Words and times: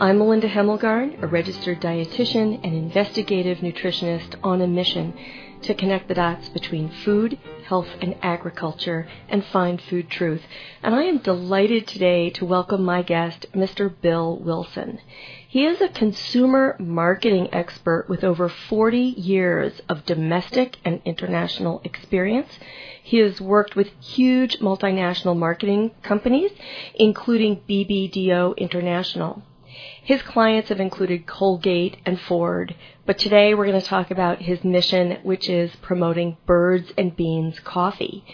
I'm 0.00 0.18
Melinda 0.18 0.48
Hemmelgarn, 0.48 1.24
a 1.24 1.26
registered 1.26 1.80
dietitian 1.80 2.60
and 2.62 2.72
investigative 2.72 3.58
nutritionist 3.58 4.36
on 4.44 4.60
a 4.60 4.66
mission 4.68 5.12
to 5.62 5.74
connect 5.74 6.06
the 6.06 6.14
dots 6.14 6.48
between 6.50 6.88
food, 6.88 7.36
health, 7.66 7.88
and 8.00 8.14
agriculture 8.22 9.08
and 9.28 9.44
find 9.46 9.82
food 9.82 10.08
truth. 10.08 10.42
And 10.84 10.94
I 10.94 11.02
am 11.02 11.18
delighted 11.18 11.88
today 11.88 12.30
to 12.30 12.44
welcome 12.44 12.84
my 12.84 13.02
guest, 13.02 13.46
Mr. 13.52 13.92
Bill 14.00 14.38
Wilson. 14.38 15.00
He 15.48 15.64
is 15.64 15.80
a 15.80 15.88
consumer 15.88 16.76
marketing 16.78 17.48
expert 17.52 18.06
with 18.08 18.22
over 18.22 18.48
40 18.48 19.00
years 19.00 19.80
of 19.88 20.06
domestic 20.06 20.76
and 20.84 21.02
international 21.04 21.80
experience. 21.82 22.56
He 23.02 23.16
has 23.16 23.40
worked 23.40 23.74
with 23.74 23.88
huge 24.00 24.60
multinational 24.60 25.36
marketing 25.36 25.90
companies, 26.04 26.52
including 26.94 27.62
BBDO 27.68 28.56
International. 28.56 29.42
His 30.02 30.22
clients 30.22 30.70
have 30.70 30.80
included 30.80 31.26
Colgate 31.26 31.98
and 32.06 32.20
Ford, 32.20 32.74
but 33.04 33.18
today 33.18 33.54
we're 33.54 33.66
going 33.66 33.80
to 33.80 33.86
talk 33.86 34.10
about 34.10 34.42
his 34.42 34.64
mission, 34.64 35.18
which 35.22 35.48
is 35.48 35.76
promoting 35.76 36.36
Birds 36.46 36.92
and 36.96 37.14
Beans 37.14 37.60
coffee. 37.60 38.24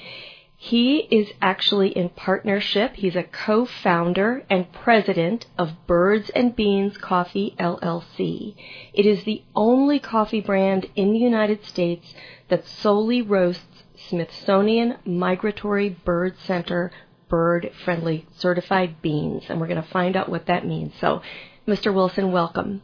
He 0.56 1.00
is 1.10 1.30
actually 1.42 1.88
in 1.88 2.08
partnership. 2.08 2.94
He's 2.94 3.16
a 3.16 3.22
co-founder 3.22 4.46
and 4.48 4.72
president 4.72 5.44
of 5.58 5.86
Birds 5.86 6.30
and 6.30 6.56
Beans 6.56 6.96
Coffee 6.96 7.54
LLC. 7.58 8.54
It 8.94 9.04
is 9.04 9.24
the 9.24 9.42
only 9.54 9.98
coffee 9.98 10.40
brand 10.40 10.86
in 10.96 11.12
the 11.12 11.18
United 11.18 11.66
States 11.66 12.14
that 12.48 12.66
solely 12.66 13.20
roasts 13.20 13.82
Smithsonian 14.08 14.96
Migratory 15.04 15.88
Bird 15.90 16.36
Center 16.38 16.90
bird 17.28 17.70
friendly 17.84 18.26
certified 18.36 19.00
beans 19.02 19.44
and 19.48 19.60
we're 19.60 19.66
going 19.66 19.82
to 19.82 19.88
find 19.88 20.16
out 20.16 20.28
what 20.28 20.46
that 20.46 20.66
means. 20.66 20.92
So 21.00 21.22
Mr. 21.66 21.92
Wilson, 21.92 22.32
welcome. 22.32 22.82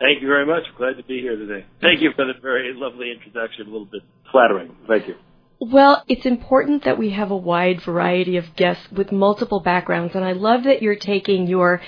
Thank 0.00 0.22
you 0.22 0.28
very 0.28 0.46
much. 0.46 0.62
Glad 0.76 0.96
to 0.96 1.02
be 1.02 1.20
here 1.20 1.36
today. 1.36 1.66
Thank 1.80 2.00
you 2.00 2.12
for 2.14 2.24
the 2.24 2.34
very 2.40 2.72
lovely 2.74 3.10
introduction. 3.10 3.66
A 3.66 3.70
little 3.70 3.88
bit 3.90 4.02
flattering. 4.30 4.76
Thank 4.86 5.08
you. 5.08 5.16
Well, 5.60 6.04
it's 6.06 6.24
important 6.24 6.84
that 6.84 6.98
we 6.98 7.10
have 7.10 7.32
a 7.32 7.36
wide 7.36 7.82
variety 7.82 8.36
of 8.36 8.54
guests 8.54 8.92
with 8.92 9.10
multiple 9.10 9.58
backgrounds, 9.58 10.14
and 10.14 10.24
I 10.24 10.32
love 10.32 10.62
that 10.64 10.82
you're 10.82 10.94
taking 10.94 11.48
your 11.48 11.82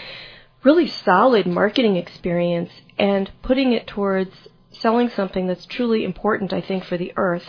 really 0.64 0.88
solid 0.88 1.46
marketing 1.46 1.94
experience 1.94 2.70
and 2.98 3.30
putting 3.42 3.72
it 3.72 3.86
towards 3.86 4.34
selling 4.72 5.08
something 5.10 5.46
that's 5.46 5.66
truly 5.66 6.04
important, 6.04 6.52
I 6.52 6.60
think, 6.60 6.84
for 6.84 6.98
the 6.98 7.12
earth. 7.16 7.48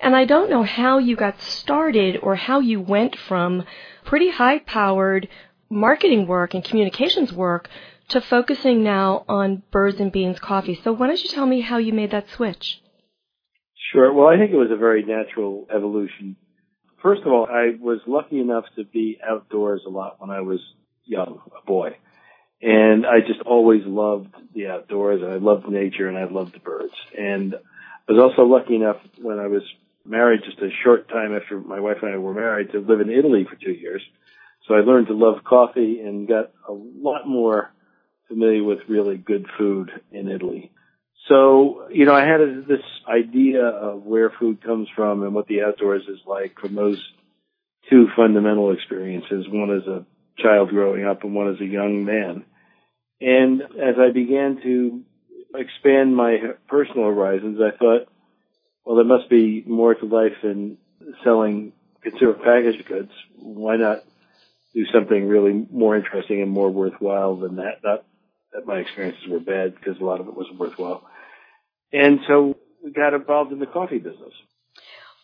And 0.00 0.14
I 0.14 0.24
don't 0.24 0.50
know 0.50 0.62
how 0.62 0.98
you 0.98 1.16
got 1.16 1.40
started 1.40 2.18
or 2.22 2.36
how 2.36 2.60
you 2.60 2.80
went 2.80 3.16
from 3.16 3.64
pretty 4.04 4.30
high 4.30 4.60
powered 4.60 5.28
marketing 5.68 6.26
work 6.26 6.54
and 6.54 6.64
communications 6.64 7.32
work 7.32 7.68
to 8.08 8.20
focusing 8.20 8.82
now 8.82 9.24
on 9.28 9.62
birds 9.70 10.00
and 10.00 10.10
beans 10.10 10.38
coffee. 10.38 10.80
So 10.82 10.92
why 10.92 11.08
don't 11.08 11.22
you 11.22 11.28
tell 11.28 11.46
me 11.46 11.60
how 11.60 11.78
you 11.78 11.92
made 11.92 12.12
that 12.12 12.30
switch? 12.30 12.80
Sure. 13.92 14.12
Well, 14.12 14.28
I 14.28 14.36
think 14.36 14.50
it 14.52 14.56
was 14.56 14.70
a 14.70 14.76
very 14.76 15.02
natural 15.02 15.66
evolution. 15.74 16.36
First 17.02 17.22
of 17.22 17.28
all, 17.28 17.46
I 17.46 17.76
was 17.80 18.00
lucky 18.06 18.40
enough 18.40 18.64
to 18.76 18.84
be 18.84 19.18
outdoors 19.26 19.82
a 19.86 19.90
lot 19.90 20.16
when 20.20 20.30
I 20.30 20.40
was 20.40 20.60
young, 21.04 21.40
a 21.56 21.66
boy. 21.66 21.96
And 22.60 23.06
I 23.06 23.20
just 23.20 23.40
always 23.46 23.82
loved 23.86 24.34
the 24.54 24.66
outdoors 24.66 25.22
and 25.22 25.32
I 25.32 25.36
loved 25.36 25.68
nature 25.68 26.08
and 26.08 26.18
I 26.18 26.24
loved 26.24 26.54
the 26.54 26.58
birds. 26.58 26.94
And 27.16 27.54
I 28.08 28.12
was 28.12 28.20
also 28.20 28.42
lucky 28.48 28.74
enough 28.74 28.96
when 29.20 29.38
I 29.38 29.46
was 29.46 29.62
married 30.04 30.40
just 30.44 30.58
a 30.58 30.70
short 30.84 31.08
time 31.08 31.34
after 31.34 31.60
my 31.60 31.80
wife 31.80 31.98
and 32.02 32.12
I 32.12 32.18
were 32.18 32.34
married 32.34 32.72
to 32.72 32.80
live 32.80 33.00
in 33.00 33.10
Italy 33.10 33.46
for 33.48 33.56
two 33.56 33.72
years. 33.72 34.02
So 34.66 34.74
I 34.74 34.80
learned 34.80 35.06
to 35.08 35.14
love 35.14 35.44
coffee 35.44 36.00
and 36.00 36.28
got 36.28 36.52
a 36.68 36.72
lot 36.72 37.26
more 37.26 37.72
familiar 38.28 38.62
with 38.62 38.80
really 38.88 39.16
good 39.16 39.46
food 39.56 39.90
in 40.12 40.28
Italy. 40.28 40.70
So, 41.28 41.88
you 41.90 42.04
know, 42.06 42.14
I 42.14 42.24
had 42.24 42.40
a, 42.40 42.62
this 42.62 42.84
idea 43.06 43.64
of 43.64 44.02
where 44.02 44.30
food 44.38 44.62
comes 44.62 44.88
from 44.94 45.22
and 45.22 45.34
what 45.34 45.46
the 45.46 45.62
outdoors 45.62 46.02
is 46.08 46.20
like 46.26 46.58
from 46.58 46.74
those 46.74 47.02
two 47.90 48.08
fundamental 48.16 48.72
experiences. 48.72 49.46
One 49.48 49.74
as 49.74 49.86
a 49.86 50.06
child 50.38 50.70
growing 50.70 51.04
up 51.04 51.24
and 51.24 51.34
one 51.34 51.52
as 51.52 51.60
a 51.60 51.66
young 51.66 52.04
man. 52.04 52.44
And 53.20 53.62
as 53.62 53.96
I 53.98 54.12
began 54.12 54.60
to 54.62 55.02
expand 55.54 56.14
my 56.14 56.38
personal 56.68 57.06
horizons, 57.06 57.58
I 57.60 57.76
thought, 57.76 58.08
well, 58.88 58.96
there 58.96 59.04
must 59.04 59.28
be 59.28 59.62
more 59.66 59.94
to 59.94 60.06
life 60.06 60.32
than 60.42 60.78
selling 61.22 61.74
consumer 62.02 62.32
packaged 62.32 62.88
goods. 62.88 63.10
Why 63.36 63.76
not 63.76 64.02
do 64.74 64.84
something 64.92 65.28
really 65.28 65.66
more 65.70 65.96
interesting 65.96 66.40
and 66.40 66.50
more 66.50 66.70
worthwhile 66.70 67.36
than 67.36 67.56
that. 67.56 67.80
Not 67.84 68.04
that 68.52 68.66
my 68.66 68.78
experiences 68.78 69.28
were 69.28 69.40
bad 69.40 69.74
because 69.74 70.00
a 70.00 70.04
lot 70.04 70.20
of 70.20 70.28
it 70.28 70.34
wasn't 70.34 70.58
worthwhile. 70.58 71.02
And 71.92 72.20
so 72.26 72.56
we 72.82 72.92
got 72.92 73.12
involved 73.12 73.52
in 73.52 73.58
the 73.58 73.66
coffee 73.66 73.98
business. 73.98 74.32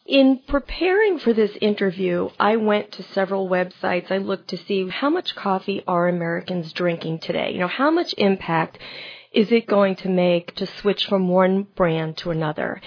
In 0.07 0.41
preparing 0.47 1.19
for 1.19 1.33
this 1.33 1.53
interview, 1.63 2.29
I 2.39 2.57
went 2.57 2.93
to 2.93 3.03
several 3.03 3.49
websites. 3.49 4.11
I 4.11 4.19
looked 4.19 4.49
to 4.49 4.59
see 4.59 4.87
how 4.89 5.09
much 5.09 5.35
coffee 5.35 5.83
are 5.87 6.09
Americans 6.09 6.75
drinking 6.75 7.21
today? 7.21 7.53
You 7.53 7.61
know, 7.61 7.69
how 7.69 7.91
much 7.91 8.15
impact 8.19 8.79
is 9.33 9.51
it 9.51 9.67
going 9.67 9.97
to 9.97 10.09
make 10.09 10.55
to 10.57 10.67
switch 10.67 11.07
from 11.07 11.29
one 11.29 11.67
brand 11.75 12.19
to 12.19 12.31
another? 12.31 12.83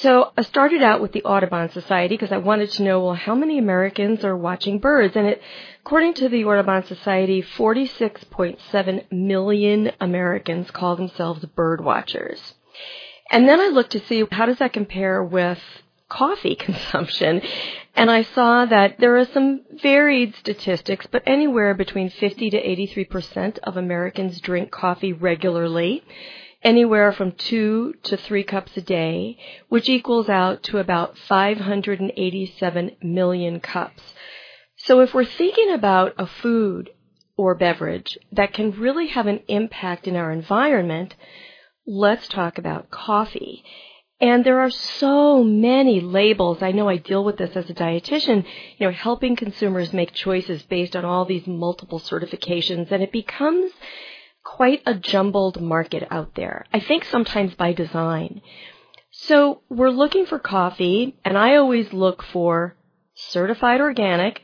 So 0.00 0.30
I 0.36 0.42
started 0.42 0.82
out 0.82 1.00
with 1.00 1.12
the 1.12 1.22
Audubon 1.22 1.70
Society 1.70 2.16
because 2.16 2.30
I 2.30 2.36
wanted 2.36 2.70
to 2.72 2.82
know, 2.82 3.02
well, 3.02 3.14
how 3.14 3.34
many 3.34 3.58
Americans 3.58 4.24
are 4.24 4.36
watching 4.36 4.78
birds? 4.78 5.16
And 5.16 5.26
it, 5.26 5.42
according 5.80 6.14
to 6.14 6.28
the 6.28 6.44
Audubon 6.44 6.84
Society, 6.84 7.40
46.7 7.42 9.10
million 9.10 9.92
Americans 9.98 10.70
call 10.70 10.96
themselves 10.96 11.42
bird 11.46 11.82
watchers. 11.82 12.54
And 13.30 13.48
then 13.48 13.58
I 13.58 13.68
looked 13.68 13.92
to 13.92 14.06
see 14.06 14.24
how 14.30 14.44
does 14.44 14.58
that 14.58 14.74
compare 14.74 15.24
with 15.24 15.60
coffee 16.10 16.54
consumption. 16.60 17.40
And 17.94 18.10
I 18.10 18.22
saw 18.22 18.66
that 18.66 18.98
there 18.98 19.16
are 19.16 19.24
some 19.24 19.62
varied 19.82 20.34
statistics, 20.36 21.06
but 21.10 21.22
anywhere 21.26 21.72
between 21.72 22.10
50 22.10 22.50
to 22.50 22.62
83% 22.62 23.60
of 23.60 23.78
Americans 23.78 24.42
drink 24.42 24.70
coffee 24.70 25.14
regularly, 25.14 26.04
anywhere 26.66 27.12
from 27.12 27.30
two 27.30 27.94
to 28.02 28.16
three 28.16 28.42
cups 28.42 28.76
a 28.76 28.80
day, 28.80 29.38
which 29.68 29.88
equals 29.88 30.28
out 30.28 30.64
to 30.64 30.78
about 30.78 31.16
587 31.16 32.96
million 33.02 33.60
cups. 33.60 34.02
So 34.76 35.00
if 35.00 35.14
we're 35.14 35.24
thinking 35.24 35.72
about 35.72 36.14
a 36.18 36.26
food 36.26 36.90
or 37.36 37.54
beverage 37.54 38.18
that 38.32 38.52
can 38.52 38.72
really 38.72 39.06
have 39.06 39.28
an 39.28 39.40
impact 39.46 40.08
in 40.08 40.16
our 40.16 40.32
environment, 40.32 41.14
let's 41.86 42.26
talk 42.26 42.58
about 42.58 42.90
coffee. 42.90 43.62
And 44.20 44.44
there 44.44 44.60
are 44.60 44.70
so 44.70 45.44
many 45.44 46.00
labels. 46.00 46.62
I 46.62 46.72
know 46.72 46.88
I 46.88 46.96
deal 46.96 47.22
with 47.22 47.36
this 47.36 47.54
as 47.54 47.70
a 47.70 47.74
dietitian, 47.74 48.44
you 48.78 48.86
know, 48.86 48.92
helping 48.92 49.36
consumers 49.36 49.92
make 49.92 50.12
choices 50.14 50.62
based 50.64 50.96
on 50.96 51.04
all 51.04 51.26
these 51.26 51.46
multiple 51.46 52.00
certifications 52.00 52.90
and 52.90 53.04
it 53.04 53.12
becomes 53.12 53.70
quite 54.56 54.80
a 54.86 54.94
jumbled 54.94 55.60
market 55.60 56.02
out 56.10 56.34
there. 56.34 56.64
I 56.72 56.80
think 56.80 57.04
sometimes 57.04 57.54
by 57.54 57.74
design. 57.74 58.40
So 59.10 59.60
we're 59.68 59.90
looking 59.90 60.24
for 60.24 60.38
coffee 60.38 61.14
and 61.26 61.36
I 61.36 61.56
always 61.56 61.92
look 61.92 62.22
for 62.22 62.74
certified 63.14 63.82
organic 63.82 64.40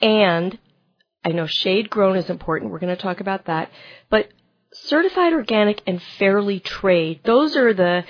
and 0.00 0.58
I 1.22 1.32
know 1.32 1.46
shade 1.46 1.90
grown 1.90 2.16
is 2.16 2.30
important. 2.30 2.70
We're 2.70 2.78
going 2.78 2.96
to 2.96 3.02
talk 3.02 3.20
about 3.20 3.44
that, 3.44 3.70
but 4.08 4.28
certified 4.72 5.34
organic 5.34 5.82
and 5.86 6.00
fairly 6.18 6.58
trade. 6.58 7.20
Those 7.24 7.54
are 7.54 7.74
the 7.74 8.04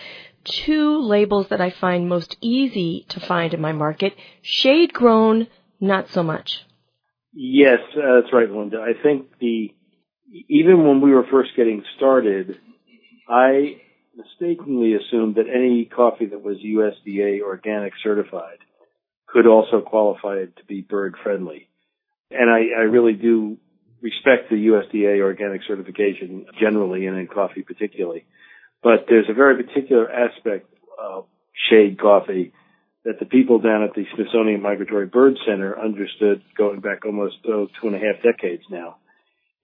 two 0.44 1.00
labels 1.02 1.48
that 1.48 1.60
I 1.60 1.70
find 1.70 2.08
most 2.08 2.36
easy 2.42 3.06
to 3.08 3.18
find 3.18 3.52
in 3.52 3.60
my 3.60 3.72
market. 3.72 4.14
Shade 4.42 4.92
grown, 4.92 5.48
not 5.80 6.10
so 6.10 6.22
much. 6.22 6.64
Yes, 7.32 7.80
uh, 7.96 8.20
that's 8.20 8.32
right, 8.32 8.48
Linda. 8.48 8.78
I 8.78 8.92
think 9.02 9.36
the 9.40 9.74
even 10.48 10.86
when 10.86 11.00
we 11.00 11.12
were 11.12 11.26
first 11.30 11.50
getting 11.56 11.84
started, 11.96 12.58
I 13.28 13.80
mistakenly 14.16 14.94
assumed 14.94 15.36
that 15.36 15.46
any 15.48 15.84
coffee 15.84 16.26
that 16.26 16.42
was 16.42 16.56
USDA 16.58 17.40
organic 17.40 17.92
certified 18.02 18.58
could 19.26 19.46
also 19.46 19.80
qualify 19.80 20.36
it 20.36 20.56
to 20.56 20.64
be 20.64 20.80
bird 20.80 21.16
friendly. 21.22 21.68
And 22.30 22.50
I, 22.50 22.80
I 22.80 22.82
really 22.82 23.14
do 23.14 23.58
respect 24.00 24.50
the 24.50 24.56
USDA 24.56 25.20
organic 25.20 25.62
certification 25.66 26.46
generally 26.60 27.06
and 27.06 27.18
in 27.18 27.26
coffee 27.26 27.62
particularly. 27.62 28.26
But 28.82 29.06
there's 29.08 29.30
a 29.30 29.34
very 29.34 29.62
particular 29.62 30.10
aspect 30.10 30.66
of 31.00 31.26
shade 31.70 31.98
coffee 31.98 32.52
that 33.04 33.18
the 33.18 33.26
people 33.26 33.58
down 33.58 33.82
at 33.82 33.94
the 33.94 34.04
Smithsonian 34.14 34.62
Migratory 34.62 35.06
Bird 35.06 35.36
Center 35.46 35.78
understood 35.78 36.42
going 36.56 36.80
back 36.80 37.04
almost 37.04 37.36
oh, 37.48 37.68
two 37.80 37.88
and 37.88 37.96
a 37.96 37.98
half 37.98 38.22
decades 38.22 38.64
now. 38.70 38.96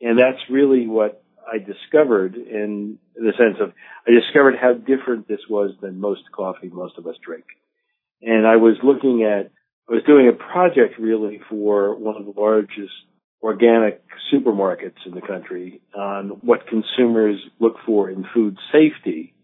And 0.01 0.19
that's 0.19 0.39
really 0.49 0.87
what 0.87 1.23
I 1.51 1.59
discovered 1.59 2.37
in 2.37 2.99
the 3.15 3.33
sense 3.39 3.57
of 3.61 3.73
I 4.07 4.13
discovered 4.13 4.55
how 4.61 4.75
different 4.75 5.29
this 5.29 5.41
was 5.49 5.73
than 5.81 6.01
most 6.01 6.23
coffee 6.33 6.69
most 6.69 6.99
of 6.99 7.07
us 7.07 7.17
drink. 7.25 7.45
And 8.23 8.47
I 8.47 8.57
was 8.57 8.77
looking 8.83 9.25
at 9.25 9.51
I 9.89 9.95
was 9.95 10.05
doing 10.07 10.29
a 10.29 10.33
project 10.33 10.99
really 10.99 11.41
for 11.49 11.97
one 11.97 12.17
of 12.17 12.25
the 12.25 12.41
largest 12.41 12.93
organic 13.43 14.03
supermarkets 14.33 15.07
in 15.07 15.15
the 15.15 15.21
country 15.21 15.81
on 15.95 16.29
what 16.43 16.67
consumers 16.69 17.41
look 17.59 17.77
for 17.87 18.11
in 18.11 18.25
food 18.35 18.57
safety. 18.71 19.35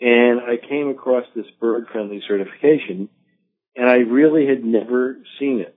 And 0.00 0.40
I 0.40 0.56
came 0.68 0.88
across 0.88 1.24
this 1.34 1.46
bird 1.60 1.86
friendly 1.90 2.22
certification 2.26 3.08
and 3.76 3.88
I 3.88 3.98
really 3.98 4.46
had 4.46 4.64
never 4.64 5.16
seen 5.38 5.60
it. 5.60 5.76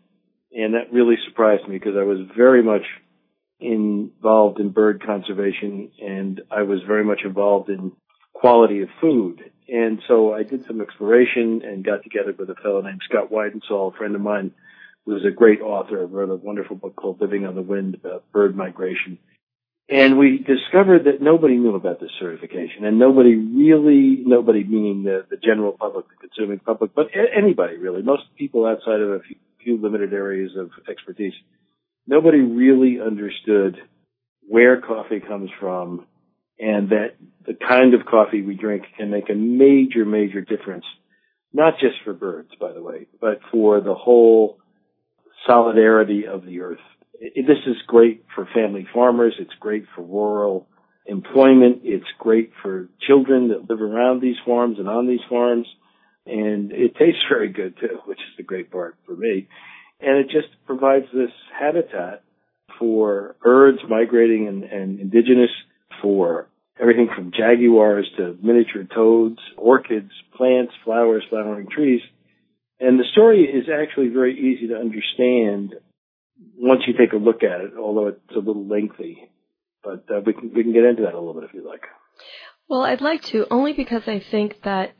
And 0.51 0.73
that 0.73 0.91
really 0.91 1.15
surprised 1.27 1.67
me 1.67 1.77
because 1.77 1.95
I 1.97 2.03
was 2.03 2.19
very 2.35 2.61
much 2.63 2.83
involved 3.59 4.59
in 4.59 4.69
bird 4.69 5.03
conservation 5.05 5.91
and 6.01 6.41
I 6.51 6.63
was 6.63 6.79
very 6.85 7.03
much 7.03 7.21
involved 7.23 7.69
in 7.69 7.93
quality 8.33 8.81
of 8.81 8.89
food. 8.99 9.41
And 9.69 10.01
so 10.07 10.33
I 10.33 10.43
did 10.43 10.65
some 10.65 10.81
exploration 10.81 11.61
and 11.63 11.83
got 11.83 12.03
together 12.03 12.33
with 12.37 12.49
a 12.49 12.55
fellow 12.55 12.81
named 12.81 13.01
Scott 13.07 13.31
Weidensaul, 13.31 13.93
a 13.93 13.97
friend 13.97 14.15
of 14.15 14.21
mine, 14.21 14.51
who 15.05 15.13
was 15.13 15.25
a 15.25 15.31
great 15.31 15.61
author, 15.61 16.05
wrote 16.05 16.29
a 16.29 16.35
wonderful 16.35 16.75
book 16.75 16.95
called 16.95 17.21
Living 17.21 17.45
on 17.45 17.55
the 17.55 17.61
Wind 17.61 17.95
about 17.95 18.29
bird 18.31 18.55
migration. 18.55 19.17
And 19.89 20.17
we 20.17 20.37
discovered 20.37 21.05
that 21.05 21.21
nobody 21.21 21.57
knew 21.57 21.75
about 21.75 21.99
this 21.99 22.11
certification 22.19 22.85
and 22.85 22.97
nobody 22.97 23.35
really, 23.35 24.23
nobody 24.25 24.63
meaning 24.63 25.03
the, 25.03 25.25
the 25.29 25.37
general 25.37 25.73
public, 25.73 26.05
the 26.09 26.27
consuming 26.27 26.59
public, 26.59 26.95
but 26.95 27.07
anybody 27.13 27.77
really, 27.77 28.01
most 28.01 28.23
people 28.37 28.65
outside 28.65 29.01
of 29.01 29.09
a 29.09 29.19
few, 29.19 29.35
few 29.61 29.77
limited 29.77 30.13
areas 30.13 30.51
of 30.57 30.71
expertise, 30.89 31.33
nobody 32.07 32.39
really 32.39 32.99
understood 32.99 33.77
where 34.47 34.81
coffee 34.81 35.19
comes 35.19 35.49
from 35.59 36.05
and 36.59 36.89
that 36.89 37.15
the 37.45 37.53
kind 37.53 37.93
of 37.93 38.05
coffee 38.05 38.41
we 38.41 38.55
drink 38.55 38.83
can 38.97 39.09
make 39.09 39.29
a 39.29 39.35
major, 39.35 40.05
major 40.05 40.41
difference, 40.41 40.85
not 41.51 41.73
just 41.79 41.95
for 42.03 42.13
birds, 42.13 42.49
by 42.59 42.71
the 42.71 42.81
way, 42.81 43.07
but 43.19 43.39
for 43.51 43.81
the 43.81 43.95
whole 43.95 44.59
solidarity 45.47 46.25
of 46.27 46.45
the 46.45 46.61
earth. 46.61 46.79
This 47.19 47.57
is 47.67 47.75
great 47.87 48.25
for 48.35 48.47
family 48.53 48.87
farmers. 48.93 49.35
It's 49.39 49.53
great 49.59 49.85
for 49.95 50.01
rural 50.01 50.67
employment. 51.05 51.81
It's 51.83 52.05
great 52.19 52.51
for 52.61 52.89
children 53.05 53.49
that 53.49 53.69
live 53.69 53.81
around 53.81 54.21
these 54.21 54.37
farms 54.45 54.77
and 54.79 54.87
on 54.87 55.07
these 55.07 55.21
farms. 55.29 55.67
And 56.25 56.71
it 56.71 56.95
tastes 56.95 57.21
very 57.29 57.49
good 57.49 57.77
too, 57.79 57.99
which 58.05 58.19
is 58.19 58.37
the 58.37 58.43
great 58.43 58.71
part 58.71 58.95
for 59.05 59.15
me. 59.15 59.47
And 60.05 60.17
it 60.17 60.25
just 60.25 60.47
provides 60.65 61.05
this 61.13 61.31
habitat 61.57 62.23
for 62.79 63.35
birds 63.41 63.79
migrating 63.89 64.47
and, 64.47 64.63
and 64.63 64.99
indigenous 64.99 65.51
for 66.01 66.47
everything 66.79 67.07
from 67.15 67.31
jaguars 67.31 68.09
to 68.17 68.37
miniature 68.41 68.85
toads, 68.93 69.39
orchids, 69.57 70.11
plants, 70.35 70.73
flowers, 70.83 71.23
flowering 71.29 71.67
trees. 71.69 72.01
And 72.79 72.99
the 72.99 73.05
story 73.11 73.43
is 73.43 73.67
actually 73.69 74.09
very 74.09 74.37
easy 74.37 74.67
to 74.67 74.75
understand 74.75 75.75
once 76.57 76.81
you 76.87 76.93
take 76.93 77.13
a 77.13 77.17
look 77.17 77.43
at 77.43 77.61
it, 77.61 77.71
although 77.79 78.07
it's 78.07 78.35
a 78.35 78.39
little 78.39 78.67
lengthy. 78.67 79.29
But 79.83 80.05
uh, 80.09 80.21
we 80.25 80.33
can 80.33 80.51
we 80.53 80.63
can 80.63 80.73
get 80.73 80.85
into 80.85 81.03
that 81.03 81.13
a 81.13 81.19
little 81.19 81.33
bit 81.33 81.43
if 81.43 81.53
you 81.53 81.67
like. 81.67 81.83
Well, 82.69 82.83
I'd 82.83 83.01
like 83.01 83.21
to 83.23 83.45
only 83.51 83.73
because 83.73 84.03
I 84.07 84.19
think 84.31 84.61
that 84.63 84.93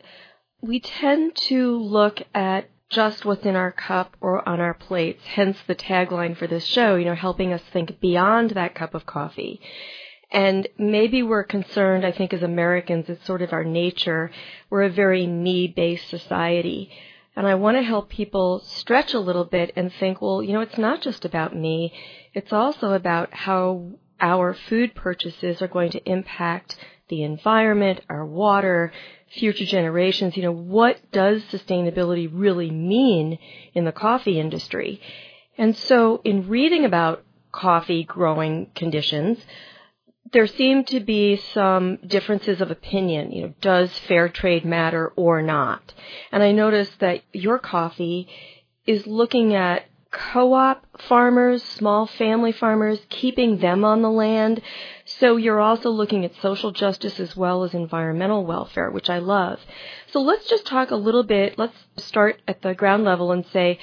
we 0.62 0.80
tend 0.80 1.36
to 1.50 1.78
look 1.78 2.20
at 2.34 2.70
just 2.94 3.26
what's 3.26 3.46
in 3.46 3.56
our 3.56 3.72
cup 3.72 4.16
or 4.22 4.48
on 4.48 4.60
our 4.60 4.74
plates, 4.74 5.26
hence 5.26 5.58
the 5.68 5.76
tagline 5.76 6.38
for 6.38 6.48
this 6.48 6.66
show, 6.66 6.96
you 6.96 7.06
know, 7.06 7.16
helping 7.16 7.52
us 7.52 7.62
think 7.74 8.00
beyond 8.00 8.52
that 8.52 8.76
cup 8.76 8.94
of 8.94 9.06
coffee. 9.06 9.60
And 10.32 10.68
maybe 10.78 11.22
we're 11.22 11.44
concerned, 11.44 12.06
I 12.06 12.12
think, 12.12 12.34
as 12.34 12.42
Americans, 12.42 13.10
it's 13.10 13.26
sort 13.26 13.42
of 13.42 13.54
our 13.54 13.64
nature. 13.64 14.32
We're 14.70 14.84
a 14.84 14.90
very 14.90 15.28
me 15.28 15.68
based 15.68 16.10
society. 16.10 16.90
And 17.36 17.48
I 17.48 17.56
want 17.56 17.78
to 17.78 17.84
help 17.84 18.10
people 18.10 18.62
stretch 18.66 19.14
a 19.14 19.20
little 19.20 19.46
bit 19.46 19.74
and 19.76 19.92
think, 19.94 20.22
well, 20.22 20.44
you 20.44 20.54
know, 20.54 20.62
it's 20.62 20.78
not 20.78 21.02
just 21.02 21.26
about 21.26 21.56
me. 21.56 21.94
It's 22.34 22.54
also 22.54 22.94
about 22.94 23.34
how 23.34 23.92
our 24.20 24.54
food 24.54 24.96
purchases 24.96 25.62
are 25.62 25.68
going 25.68 25.92
to 25.92 26.10
impact 26.10 26.78
the 27.10 27.24
environment, 27.24 28.02
our 28.10 28.26
water, 28.26 28.92
future 29.34 29.66
generations. 29.66 30.38
You 30.38 30.44
know, 30.44 30.52
what 30.52 31.00
does 31.12 31.44
sustainability 31.44 32.30
really 32.32 32.72
mean 32.72 33.40
in 33.74 33.86
the 33.86 33.92
coffee 33.92 34.40
industry? 34.40 35.02
And 35.58 35.76
so 35.76 36.22
in 36.24 36.48
reading 36.48 36.86
about 36.86 37.24
coffee 37.52 38.04
growing 38.04 38.72
conditions, 38.76 39.40
there 40.32 40.48
seem 40.48 40.84
to 40.86 41.00
be 41.00 41.38
some 41.38 41.98
differences 42.08 42.60
of 42.60 42.72
opinion. 42.72 43.32
You 43.32 43.42
know, 43.44 43.54
does 43.62 43.98
fair 44.00 44.30
trade 44.30 44.66
matter 44.66 45.14
or 45.16 45.42
not? 45.42 45.94
And 46.32 46.42
I 46.42 46.52
noticed 46.52 47.00
that 47.00 47.22
your 47.32 47.60
coffee 47.60 48.28
is 48.86 49.06
looking 49.06 49.54
at 49.54 49.86
co-op 50.12 50.86
farmers, 51.02 51.64
small 51.64 52.06
family 52.06 52.52
farmers, 52.52 53.00
keeping 53.10 53.58
them 53.58 53.84
on 53.84 54.02
the 54.02 54.12
land. 54.12 54.62
So 55.24 55.38
you're 55.38 55.62
also 55.62 55.90
looking 55.90 56.26
at 56.26 56.36
social 56.42 56.72
justice 56.72 57.18
as 57.18 57.34
well 57.34 57.64
as 57.64 57.74
environmental 57.74 58.46
welfare, 58.46 58.92
which 58.92 59.10
I 59.10 59.20
love. 59.20 59.60
So 60.12 60.20
let's 60.20 60.50
just 60.50 60.66
talk 60.66 60.92
a 60.92 60.98
little 60.98 61.24
bit. 61.24 61.58
Let's 61.58 61.78
start 61.96 62.42
at 62.46 62.62
the 62.62 62.74
ground 62.74 63.06
level 63.06 63.32
and 63.32 63.46
say, 63.54 63.80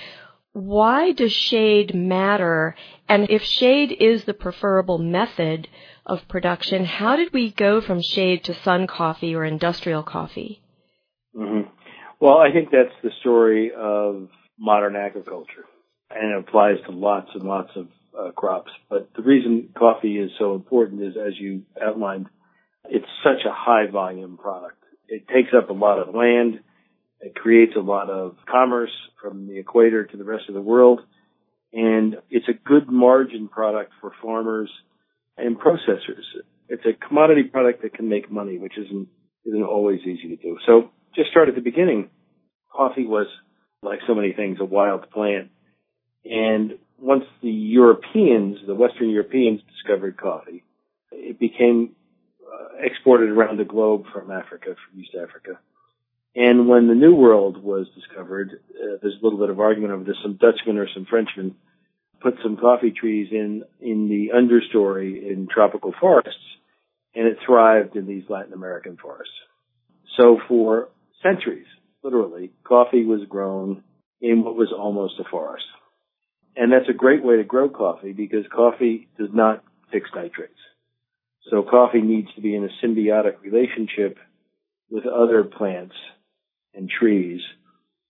why 0.53 1.13
does 1.13 1.33
shade 1.33 1.95
matter? 1.95 2.75
And 3.09 3.31
if 3.31 3.43
shade 3.43 3.97
is 3.99 4.25
the 4.25 4.35
preferable 4.35 4.99
method, 4.99 5.69
of 6.11 6.27
production. 6.29 6.85
How 6.85 7.15
did 7.15 7.33
we 7.33 7.53
go 7.53 7.81
from 7.81 8.03
shade 8.03 8.43
to 8.45 8.55
sun 8.63 8.89
coffee 8.89 9.35
or 9.35 9.45
industrial 9.45 10.03
coffee? 10.03 10.61
Mm-hmm. 11.37 11.69
Well, 12.21 12.39
I 12.39 12.53
think 12.53 12.71
that's 12.73 12.95
the 13.03 13.11
story 13.21 13.71
of 13.73 14.29
modern 14.59 14.97
agriculture, 14.97 15.65
and 16.11 16.33
it 16.33 16.49
applies 16.49 16.77
to 16.87 16.93
lots 16.93 17.29
and 17.35 17.45
lots 17.45 17.71
of 17.77 17.87
uh, 18.19 18.33
crops. 18.33 18.71
But 18.89 19.11
the 19.17 19.23
reason 19.23 19.71
coffee 19.77 20.19
is 20.19 20.31
so 20.39 20.55
important 20.55 21.03
is, 21.03 21.15
as 21.17 21.35
you 21.39 21.62
outlined, 21.83 22.27
it's 22.89 23.07
such 23.23 23.45
a 23.47 23.53
high 23.53 23.87
volume 23.91 24.37
product. 24.37 24.83
It 25.09 25.27
takes 25.29 25.51
up 25.57 25.71
a 25.71 25.73
lot 25.73 25.99
of 25.99 26.15
land. 26.15 26.61
It 27.21 27.35
creates 27.35 27.73
a 27.77 27.81
lot 27.81 28.09
of 28.09 28.37
commerce 28.51 28.93
from 29.21 29.47
the 29.47 29.59
equator 29.59 30.05
to 30.05 30.17
the 30.17 30.25
rest 30.25 30.45
of 30.49 30.55
the 30.55 30.61
world. 30.61 31.00
And 31.73 32.17
it's 32.31 32.49
a 32.49 32.52
good 32.52 32.88
margin 32.88 33.49
product 33.49 33.93
for 34.00 34.12
farmers 34.23 34.71
and 35.37 35.59
processors. 35.59 36.25
It's 36.69 36.85
a 36.85 37.07
commodity 37.07 37.45
product 37.45 37.83
that 37.83 37.95
can 37.95 38.09
make 38.09 38.31
money, 38.31 38.59
which 38.59 38.79
isn't 38.79 39.09
isn't 39.45 39.62
always 39.62 40.00
easy 40.00 40.29
to 40.29 40.37
do. 40.37 40.59
So 40.67 40.90
just 41.14 41.31
start 41.31 41.49
at 41.49 41.55
the 41.55 41.61
beginning. 41.61 42.11
Coffee 42.71 43.07
was, 43.07 43.26
like 43.83 44.00
so 44.07 44.14
many 44.14 44.33
things, 44.33 44.59
a 44.61 44.64
wild 44.64 45.11
plant. 45.11 45.50
And 46.25 46.73
once 47.00 47.25
the 47.42 47.50
Europeans, 47.50 48.59
the 48.66 48.75
Western 48.75 49.11
Europeans 49.11 49.61
discovered 49.73 50.16
coffee, 50.16 50.64
it 51.11 51.38
became 51.38 51.97
uh, 52.42 52.85
exported 52.85 53.30
around 53.30 53.59
the 53.59 53.64
globe 53.64 54.04
from 54.12 54.30
Africa, 54.30 54.75
from 54.75 55.00
East 55.00 55.14
Africa. 55.21 55.59
And 56.37 56.69
when 56.69 56.87
the 56.87 56.95
New 56.95 57.14
World 57.14 57.62
was 57.62 57.87
discovered, 57.95 58.61
uh, 58.71 58.99
there's 59.02 59.16
a 59.21 59.25
little 59.25 59.38
bit 59.38 59.50
of 59.50 59.59
argument 59.59 59.92
over 59.92 60.04
this. 60.04 60.16
Some 60.23 60.38
Dutchmen 60.40 60.78
or 60.78 60.87
some 60.95 61.07
Frenchmen 61.09 61.57
put 62.21 62.35
some 62.42 62.57
coffee 62.57 62.92
trees 62.92 63.28
in 63.33 63.64
in 63.80 64.09
the 64.09 64.30
understory 64.35 65.30
in 65.30 65.49
tropical 65.52 65.92
forests, 65.99 66.38
and 67.14 67.26
it 67.26 67.38
thrived 67.45 67.97
in 67.97 68.07
these 68.07 68.25
Latin 68.28 68.52
American 68.52 68.97
forests. 68.97 69.35
So 70.16 70.38
for 70.47 70.88
centuries, 71.23 71.66
literally, 72.02 72.52
coffee 72.62 73.04
was 73.04 73.23
grown 73.28 73.83
in 74.21 74.45
what 74.45 74.54
was 74.54 74.73
almost 74.76 75.14
a 75.19 75.25
forest. 75.28 75.64
And 76.57 76.73
that's 76.73 76.88
a 76.88 76.95
great 76.95 77.25
way 77.25 77.37
to 77.37 77.45
grow 77.45 77.69
coffee 77.69 78.12
because 78.12 78.45
coffee 78.54 79.09
does 79.19 79.30
not 79.33 79.62
fix 79.92 80.11
nitrates. 80.14 80.52
So 81.50 81.62
coffee 81.62 82.02
needs 82.02 82.28
to 82.35 82.40
be 82.40 82.54
in 82.54 82.64
a 82.64 82.87
symbiotic 82.87 83.40
relationship 83.42 84.19
with 84.90 85.07
other 85.07 85.45
plants 85.45 85.95
and 86.75 86.88
trees, 86.88 87.40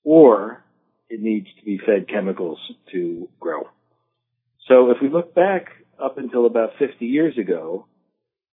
or 0.05 0.65
it 1.09 1.21
needs 1.21 1.47
to 1.59 1.65
be 1.65 1.79
fed 1.79 2.09
chemicals 2.09 2.59
to 2.93 3.29
grow. 3.39 3.69
So 4.69 4.91
if 4.91 4.99
we 5.03 5.09
look 5.09 5.35
back 5.35 5.69
up 6.03 6.19
until 6.19 6.47
about 6.47 6.71
50 6.79 7.05
years 7.07 7.37
ago, 7.39 7.87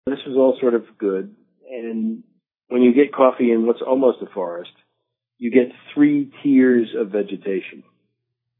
this 0.06 0.18
was 0.26 0.36
all 0.36 0.58
sort 0.60 0.74
of 0.74 0.84
good. 0.98 1.34
And 1.70 2.22
when 2.68 2.82
you 2.82 2.94
get 2.94 3.12
coffee 3.12 3.52
in 3.52 3.66
what's 3.66 3.82
almost 3.86 4.18
a 4.22 4.26
forest, 4.26 4.72
you 5.38 5.50
get 5.50 5.72
three 5.94 6.30
tiers 6.42 6.88
of 6.98 7.10
vegetation. 7.10 7.84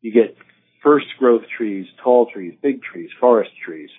You 0.00 0.12
get 0.12 0.36
first 0.82 1.06
growth 1.18 1.42
trees, 1.56 1.86
tall 2.02 2.28
trees, 2.32 2.54
big 2.62 2.82
trees, 2.82 3.10
forest 3.20 3.50
trees. 3.64 3.90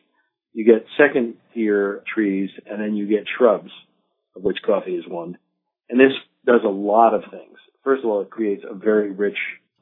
You 0.54 0.66
get 0.66 0.86
second 0.98 1.36
tier 1.54 2.04
trees, 2.14 2.50
and 2.66 2.82
then 2.82 2.96
you 2.96 3.08
get 3.08 3.26
shrubs, 3.38 3.72
of 4.36 4.44
which 4.44 4.58
coffee 4.66 4.96
is 4.96 5.08
one. 5.08 5.38
And 5.90 6.00
this 6.00 6.14
does 6.46 6.62
a 6.64 6.70
lot 6.70 7.14
of 7.14 7.24
things. 7.32 7.58
first 7.84 8.04
of 8.04 8.10
all, 8.10 8.22
it 8.22 8.30
creates 8.30 8.64
a 8.70 8.74
very 8.74 9.12
rich 9.12 9.38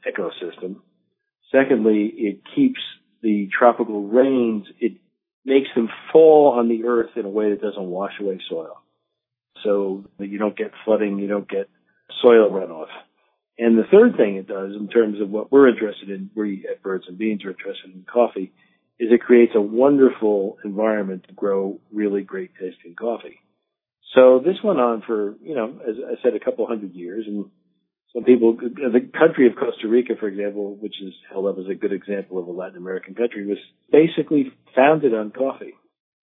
ecosystem. 0.05 0.77
Secondly, 1.51 2.11
it 2.15 2.41
keeps 2.55 2.79
the 3.21 3.49
tropical 3.57 4.03
rains, 4.03 4.65
it 4.79 4.93
makes 5.45 5.69
them 5.75 5.89
fall 6.11 6.55
on 6.57 6.67
the 6.67 6.85
earth 6.85 7.11
in 7.15 7.25
a 7.25 7.29
way 7.29 7.49
that 7.49 7.61
doesn't 7.61 7.87
wash 7.87 8.13
away 8.19 8.39
soil. 8.49 8.81
So 9.63 10.05
you 10.19 10.37
don't 10.37 10.57
get 10.57 10.71
flooding, 10.85 11.19
you 11.19 11.27
don't 11.27 11.49
get 11.49 11.69
soil 12.21 12.49
runoff. 12.49 12.87
And 13.59 13.77
the 13.77 13.87
third 13.91 14.15
thing 14.17 14.35
it 14.35 14.47
does 14.47 14.73
in 14.79 14.87
terms 14.87 15.19
of 15.19 15.29
what 15.29 15.51
we're 15.51 15.69
interested 15.69 16.09
in, 16.09 16.29
we 16.35 16.65
at 16.69 16.83
Birds 16.83 17.05
and 17.07 17.17
Beans 17.17 17.43
are 17.43 17.51
interested 17.51 17.93
in 17.93 18.05
coffee, 18.11 18.53
is 18.99 19.09
it 19.11 19.21
creates 19.21 19.53
a 19.55 19.61
wonderful 19.61 20.57
environment 20.63 21.25
to 21.27 21.33
grow 21.33 21.79
really 21.91 22.21
great 22.21 22.51
tasting 22.59 22.95
coffee. 22.95 23.39
So 24.13 24.41
this 24.43 24.57
went 24.63 24.79
on 24.79 25.03
for, 25.05 25.35
you 25.41 25.55
know, 25.55 25.79
as 25.87 25.95
I 25.97 26.21
said, 26.23 26.33
a 26.35 26.43
couple 26.43 26.65
hundred 26.67 26.93
years 26.93 27.25
and 27.27 27.45
some 28.13 28.23
people, 28.23 28.55
the 28.55 29.09
country 29.17 29.47
of 29.47 29.55
Costa 29.55 29.87
Rica, 29.87 30.13
for 30.19 30.27
example, 30.27 30.75
which 30.75 30.95
is 31.01 31.13
held 31.29 31.45
up 31.45 31.57
as 31.59 31.69
a 31.69 31.75
good 31.75 31.91
example 31.91 32.39
of 32.39 32.47
a 32.47 32.51
Latin 32.51 32.77
American 32.77 33.13
country, 33.15 33.45
was 33.45 33.57
basically 33.91 34.51
founded 34.75 35.13
on 35.13 35.31
coffee. 35.31 35.73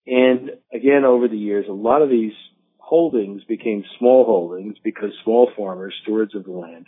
And 0.06 0.50
again, 0.72 1.04
over 1.04 1.28
the 1.28 1.36
years, 1.36 1.66
a 1.68 1.72
lot 1.72 2.02
of 2.02 2.08
these 2.08 2.32
holdings 2.78 3.44
became 3.44 3.84
small 3.98 4.24
holdings 4.24 4.76
because 4.82 5.10
small 5.22 5.50
farmers, 5.56 5.94
stewards 6.02 6.34
of 6.34 6.44
the 6.44 6.52
land, 6.52 6.86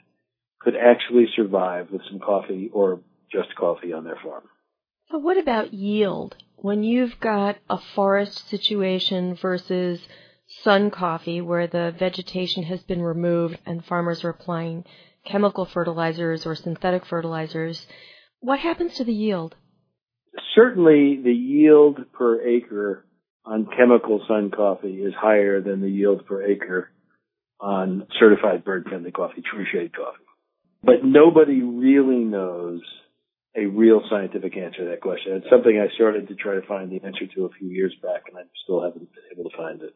could 0.67 0.75
actually 0.75 1.29
survive 1.37 1.93
with 1.93 2.03
some 2.11 2.19
coffee 2.19 2.69
or 2.73 3.01
just 3.31 3.55
coffee 3.55 3.93
on 3.93 4.03
their 4.03 4.19
farm. 4.21 4.43
So 5.13 5.19
what 5.19 5.39
about 5.39 5.73
yield? 5.73 6.35
When 6.57 6.83
you've 6.83 7.21
got 7.21 7.59
a 7.71 7.79
forest 7.95 8.49
situation 8.49 9.37
versus 9.37 10.01
sun 10.65 10.91
coffee 10.91 11.41
where 11.41 11.69
the 11.69 11.95
vegetation 11.97 12.65
has 12.65 12.83
been 12.83 13.01
removed 13.01 13.61
and 13.65 13.85
farmers 13.85 14.25
are 14.25 14.31
applying 14.31 14.85
chemical 15.25 15.67
fertilizers 15.67 16.45
or 16.45 16.57
synthetic 16.57 17.07
fertilizers, 17.07 17.87
what 18.41 18.59
happens 18.59 18.95
to 18.95 19.05
the 19.05 19.15
yield? 19.15 19.55
Certainly 20.57 21.21
the 21.23 21.33
yield 21.33 22.13
per 22.13 22.43
acre 22.43 23.07
on 23.45 23.69
chemical 23.77 24.21
sun 24.27 24.51
coffee 24.51 24.97
is 24.97 25.15
higher 25.15 25.61
than 25.61 25.81
the 25.81 25.89
yield 25.89 26.27
per 26.27 26.43
acre 26.43 26.91
on 27.61 28.09
certified 28.19 28.65
bird 28.65 28.85
friendly 28.89 29.13
coffee, 29.13 29.45
true 29.49 29.65
shade 29.73 29.95
coffee. 29.95 30.26
But 30.87 31.05
nobody 31.05 31.63
really 31.63 32.25
knows 32.25 32.81
a 33.57 33.67
real 33.67 34.03
scientific 34.09 34.57
answer 34.57 34.85
to 34.85 34.91
that 34.91 35.01
question. 35.01 35.33
It's 35.33 35.51
something 35.51 35.77
I 35.77 35.93
started 35.95 36.29
to 36.29 36.35
try 36.37 36.55
to 36.55 36.67
find 36.67 36.93
the 36.93 37.05
answer 37.05 37.27
to 37.35 37.47
a 37.47 37.51
few 37.59 37.69
years 37.69 37.95
back 38.01 38.25
and 38.29 38.39
I 38.39 38.43
still 38.63 38.83
haven't 38.83 39.11
been 39.13 39.25
able 39.33 39.51
to 39.51 39.57
find 39.57 39.83
it. 39.83 39.95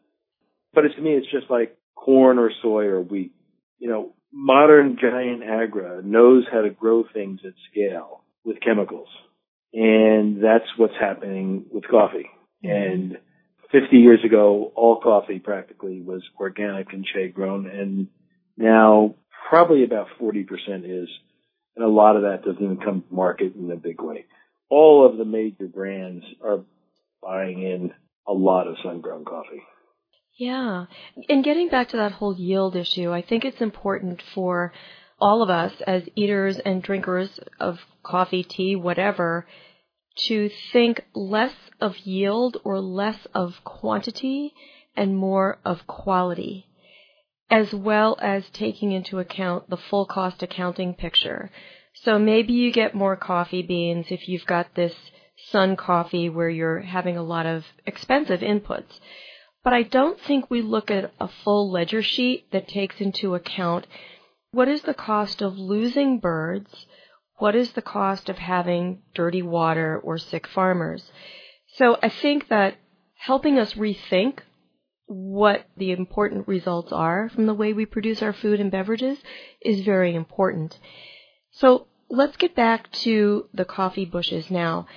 But 0.73 0.81
to 0.81 1.01
me, 1.01 1.11
it's 1.11 1.31
just 1.31 1.49
like 1.49 1.77
corn 1.95 2.39
or 2.39 2.51
soy 2.61 2.85
or 2.85 3.01
wheat. 3.01 3.31
You 3.79 3.89
know, 3.89 4.13
modern 4.33 4.97
giant 4.99 5.43
agra 5.43 6.01
knows 6.03 6.43
how 6.51 6.61
to 6.61 6.69
grow 6.69 7.05
things 7.13 7.39
at 7.45 7.53
scale 7.71 8.23
with 8.43 8.57
chemicals. 8.61 9.09
And 9.73 10.43
that's 10.43 10.65
what's 10.77 10.93
happening 10.99 11.65
with 11.71 11.87
coffee. 11.87 12.29
Mm-hmm. 12.65 12.93
And 12.93 13.17
50 13.71 13.95
years 13.95 14.19
ago, 14.25 14.71
all 14.75 14.99
coffee 14.99 15.39
practically 15.39 16.01
was 16.01 16.21
organic 16.39 16.91
and 16.91 17.07
shade 17.13 17.33
grown. 17.33 17.67
And 17.67 18.07
now 18.57 19.15
probably 19.49 19.83
about 19.83 20.07
40% 20.19 20.45
is. 20.85 21.09
And 21.75 21.85
a 21.85 21.87
lot 21.87 22.15
of 22.17 22.23
that 22.23 22.43
doesn't 22.43 22.63
even 22.63 22.77
come 22.77 23.03
to 23.07 23.15
market 23.15 23.55
in 23.55 23.71
a 23.71 23.77
big 23.77 24.01
way. 24.01 24.25
All 24.69 25.05
of 25.05 25.17
the 25.17 25.25
major 25.25 25.67
brands 25.67 26.25
are 26.43 26.63
buying 27.21 27.61
in 27.61 27.93
a 28.27 28.33
lot 28.33 28.67
of 28.67 28.75
sun 28.83 29.01
grown 29.01 29.25
coffee. 29.25 29.63
Yeah. 30.37 30.85
And 31.29 31.43
getting 31.43 31.69
back 31.69 31.89
to 31.89 31.97
that 31.97 32.13
whole 32.13 32.35
yield 32.35 32.75
issue, 32.75 33.11
I 33.11 33.21
think 33.21 33.45
it's 33.45 33.61
important 33.61 34.21
for 34.33 34.73
all 35.19 35.43
of 35.43 35.49
us 35.49 35.73
as 35.85 36.03
eaters 36.15 36.57
and 36.57 36.81
drinkers 36.81 37.39
of 37.59 37.77
coffee, 38.03 38.43
tea, 38.43 38.75
whatever, 38.75 39.45
to 40.27 40.49
think 40.73 41.05
less 41.13 41.53
of 41.79 41.97
yield 41.99 42.57
or 42.63 42.79
less 42.79 43.27
of 43.33 43.53
quantity 43.63 44.53
and 44.95 45.15
more 45.15 45.59
of 45.63 45.85
quality, 45.87 46.67
as 47.51 47.73
well 47.73 48.17
as 48.21 48.49
taking 48.49 48.93
into 48.93 49.19
account 49.19 49.69
the 49.69 49.77
full 49.77 50.05
cost 50.05 50.41
accounting 50.41 50.93
picture. 50.93 51.51
So 51.93 52.17
maybe 52.17 52.53
you 52.53 52.71
get 52.71 52.95
more 52.95 53.17
coffee 53.17 53.61
beans 53.61 54.07
if 54.09 54.29
you've 54.29 54.45
got 54.45 54.73
this 54.73 54.95
sun 55.49 55.75
coffee 55.75 56.29
where 56.29 56.49
you're 56.49 56.79
having 56.79 57.17
a 57.17 57.23
lot 57.23 57.45
of 57.45 57.65
expensive 57.85 58.39
inputs. 58.39 58.99
But 59.63 59.73
I 59.73 59.83
don't 59.83 60.19
think 60.19 60.49
we 60.49 60.61
look 60.61 60.89
at 60.89 61.11
a 61.19 61.27
full 61.27 61.69
ledger 61.69 62.01
sheet 62.01 62.49
that 62.51 62.69
takes 62.69 63.01
into 63.01 63.35
account 63.35 63.85
what 64.51 64.69
is 64.69 64.81
the 64.83 64.93
cost 64.93 65.41
of 65.41 65.57
losing 65.57 66.19
birds, 66.19 66.85
what 67.37 67.55
is 67.55 67.73
the 67.73 67.81
cost 67.81 68.29
of 68.29 68.37
having 68.37 69.01
dirty 69.13 69.41
water 69.41 69.99
or 70.03 70.17
sick 70.17 70.47
farmers. 70.47 71.11
So 71.75 71.97
I 72.01 72.09
think 72.09 72.47
that 72.47 72.75
helping 73.17 73.59
us 73.59 73.73
rethink 73.73 74.39
what 75.11 75.65
the 75.75 75.91
important 75.91 76.47
results 76.47 76.93
are 76.93 77.27
from 77.27 77.45
the 77.45 77.53
way 77.53 77.73
we 77.73 77.85
produce 77.85 78.21
our 78.21 78.31
food 78.31 78.61
and 78.61 78.71
beverages 78.71 79.17
is 79.61 79.83
very 79.83 80.15
important. 80.15 80.79
So 81.51 81.87
let's 82.09 82.37
get 82.37 82.55
back 82.55 82.89
to 82.91 83.49
the 83.53 83.65
coffee 83.65 84.05
bushes 84.05 84.49
now. 84.49 84.87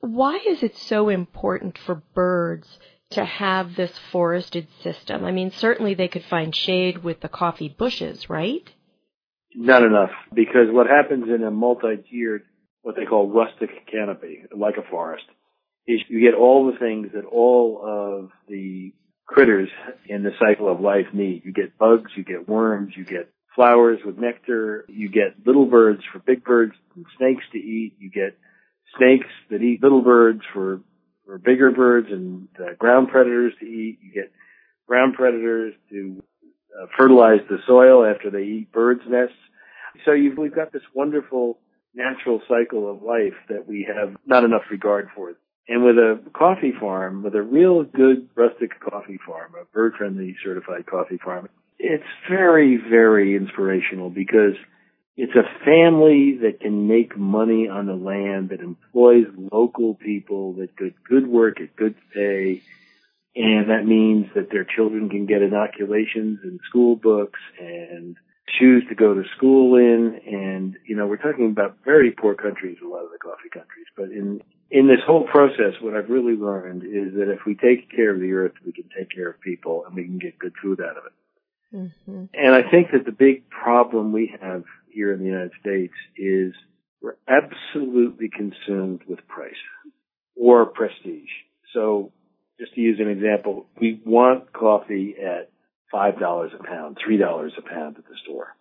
Why 0.00 0.40
is 0.46 0.62
it 0.62 0.76
so 0.76 1.08
important 1.08 1.78
for 1.78 2.02
birds 2.14 2.78
to 3.12 3.24
have 3.24 3.74
this 3.74 3.92
forested 4.10 4.66
system? 4.82 5.24
I 5.24 5.32
mean, 5.32 5.50
certainly 5.50 5.94
they 5.94 6.08
could 6.08 6.24
find 6.24 6.54
shade 6.54 7.02
with 7.02 7.20
the 7.20 7.30
coffee 7.30 7.70
bushes, 7.70 8.28
right? 8.28 8.70
Not 9.54 9.82
enough, 9.82 10.10
because 10.34 10.68
what 10.70 10.86
happens 10.86 11.24
in 11.34 11.44
a 11.44 11.50
multi-tiered, 11.50 12.42
what 12.82 12.94
they 12.96 13.06
call 13.06 13.30
rustic 13.30 13.70
canopy, 13.90 14.44
like 14.54 14.76
a 14.76 14.90
forest, 14.90 15.24
is 15.86 16.00
you 16.08 16.20
get 16.20 16.38
all 16.38 16.70
the 16.70 16.78
things 16.78 17.08
that 17.14 17.24
all 17.24 17.80
of 17.82 18.30
the 18.48 18.92
critters 19.26 19.68
in 20.08 20.22
the 20.22 20.32
cycle 20.38 20.70
of 20.70 20.80
life 20.80 21.06
need. 21.12 21.42
You 21.44 21.52
get 21.52 21.78
bugs, 21.78 22.10
you 22.16 22.24
get 22.24 22.48
worms, 22.48 22.92
you 22.96 23.04
get 23.04 23.30
flowers 23.54 24.00
with 24.04 24.18
nectar, 24.18 24.84
you 24.88 25.08
get 25.08 25.46
little 25.46 25.66
birds 25.66 26.02
for 26.12 26.18
big 26.18 26.44
birds, 26.44 26.72
snakes 27.18 27.44
to 27.52 27.58
eat, 27.58 27.96
you 27.98 28.10
get 28.10 28.36
snakes 28.98 29.28
that 29.50 29.62
eat 29.62 29.82
little 29.82 30.02
birds 30.02 30.42
for 30.52 30.80
for 31.26 31.38
bigger 31.38 31.70
birds 31.70 32.08
and 32.10 32.48
uh, 32.58 32.74
ground 32.78 33.08
predators 33.08 33.52
to 33.60 33.66
eat. 33.66 33.98
You 34.02 34.12
get 34.12 34.32
ground 34.86 35.14
predators 35.14 35.74
to 35.90 36.22
uh, 36.80 36.86
fertilize 36.98 37.40
the 37.48 37.58
soil 37.66 38.04
after 38.04 38.30
they 38.30 38.42
eat 38.42 38.72
birds' 38.72 39.02
nests. 39.08 39.36
So 40.04 40.12
you've, 40.12 40.36
we've 40.36 40.54
got 40.54 40.72
this 40.72 40.82
wonderful 40.94 41.58
natural 41.94 42.40
cycle 42.48 42.90
of 42.90 43.02
life 43.02 43.34
that 43.48 43.68
we 43.68 43.86
have 43.94 44.16
not 44.26 44.44
enough 44.44 44.62
regard 44.70 45.08
for. 45.14 45.34
And 45.68 45.84
with 45.84 45.96
a 45.96 46.20
coffee 46.34 46.72
farm, 46.78 47.22
with 47.22 47.34
a 47.34 47.42
real 47.42 47.84
good 47.84 48.28
rustic 48.34 48.80
coffee 48.80 49.18
farm, 49.24 49.52
a 49.60 49.64
bird 49.66 49.94
friendly 49.96 50.36
certified 50.42 50.86
coffee 50.86 51.18
farm, 51.18 51.48
it's 51.78 52.04
very, 52.28 52.76
very 52.76 53.36
inspirational 53.36 54.10
because 54.10 54.54
it's 55.16 55.34
a 55.34 55.64
family 55.64 56.38
that 56.42 56.60
can 56.60 56.88
make 56.88 57.16
money 57.16 57.68
on 57.68 57.86
the 57.86 57.94
land, 57.94 58.48
that 58.48 58.60
employs 58.60 59.26
local 59.36 59.94
people, 59.94 60.54
that 60.54 60.76
get 60.76 60.94
good 61.04 61.26
work 61.26 61.60
at 61.60 61.76
good 61.76 61.94
pay, 62.14 62.62
and 63.36 63.70
that 63.70 63.84
means 63.84 64.26
that 64.34 64.50
their 64.50 64.64
children 64.64 65.08
can 65.08 65.26
get 65.26 65.42
inoculations 65.42 66.40
and 66.42 66.60
school 66.68 66.96
books 66.96 67.40
and 67.60 68.16
shoes 68.48 68.84
to 68.88 68.94
go 68.94 69.14
to 69.14 69.22
school 69.36 69.76
in. 69.76 70.20
And, 70.26 70.76
you 70.86 70.96
know, 70.96 71.06
we're 71.06 71.16
talking 71.16 71.50
about 71.50 71.78
very 71.84 72.10
poor 72.10 72.34
countries, 72.34 72.78
a 72.84 72.88
lot 72.88 73.04
of 73.04 73.10
the 73.10 73.18
coffee 73.18 73.50
countries. 73.52 73.86
But 73.96 74.10
in, 74.10 74.42
in 74.70 74.88
this 74.88 75.00
whole 75.06 75.24
process, 75.24 75.74
what 75.80 75.94
I've 75.94 76.10
really 76.10 76.34
learned 76.34 76.82
is 76.82 77.14
that 77.14 77.30
if 77.30 77.40
we 77.46 77.54
take 77.54 77.90
care 77.90 78.14
of 78.14 78.20
the 78.20 78.32
earth, 78.32 78.52
we 78.64 78.72
can 78.72 78.88
take 78.96 79.10
care 79.10 79.30
of 79.30 79.40
people 79.40 79.84
and 79.86 79.94
we 79.94 80.04
can 80.04 80.18
get 80.18 80.38
good 80.38 80.54
food 80.62 80.80
out 80.80 80.96
of 80.96 81.04
it. 81.06 81.12
Mm-hmm. 81.74 82.24
And 82.34 82.54
I 82.54 82.68
think 82.70 82.90
that 82.92 83.04
the 83.06 83.12
big 83.12 83.48
problem 83.48 84.12
we 84.12 84.34
have 84.40 84.64
here 84.90 85.12
in 85.12 85.20
the 85.20 85.26
United 85.26 85.52
States 85.60 85.94
is 86.16 86.52
we're 87.00 87.16
absolutely 87.26 88.28
consumed 88.28 89.00
with 89.08 89.26
price 89.26 89.54
or 90.36 90.66
prestige. 90.66 91.30
So 91.72 92.12
just 92.58 92.74
to 92.74 92.80
use 92.80 93.00
an 93.00 93.08
example, 93.08 93.66
we 93.80 94.00
want 94.04 94.52
coffee 94.52 95.16
at 95.18 95.50
$5 95.92 96.54
a 96.54 96.64
pound, 96.64 96.98
$3 97.06 97.58
a 97.58 97.62
pound 97.62 97.98
at 97.98 98.04
the 98.04 98.16
store. 98.24 98.54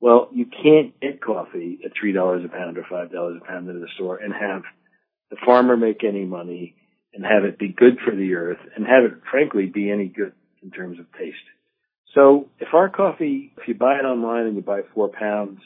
Well, 0.00 0.30
you 0.32 0.46
can't 0.46 0.98
get 1.00 1.20
coffee 1.20 1.78
at 1.84 1.92
$3 2.02 2.44
a 2.44 2.48
pound 2.48 2.78
or 2.78 2.84
$5 2.90 3.36
a 3.36 3.44
pound 3.44 3.68
at 3.68 3.74
the 3.74 3.88
store 3.94 4.16
and 4.16 4.32
have 4.32 4.62
the 5.30 5.36
farmer 5.44 5.76
make 5.76 6.02
any 6.04 6.24
money 6.24 6.74
and 7.12 7.24
have 7.24 7.44
it 7.44 7.58
be 7.58 7.68
good 7.68 7.98
for 8.04 8.14
the 8.14 8.34
earth 8.34 8.58
and 8.74 8.86
have 8.86 9.04
it 9.04 9.20
frankly 9.30 9.66
be 9.66 9.90
any 9.90 10.06
good 10.06 10.32
in 10.62 10.70
terms 10.70 10.98
of 10.98 11.06
taste. 11.12 11.36
So 12.14 12.48
if 12.58 12.68
our 12.74 12.88
coffee, 12.88 13.52
if 13.56 13.68
you 13.68 13.74
buy 13.74 13.94
it 13.94 14.04
online 14.04 14.46
and 14.46 14.56
you 14.56 14.62
buy 14.62 14.80
four 14.94 15.08
pounds, 15.08 15.60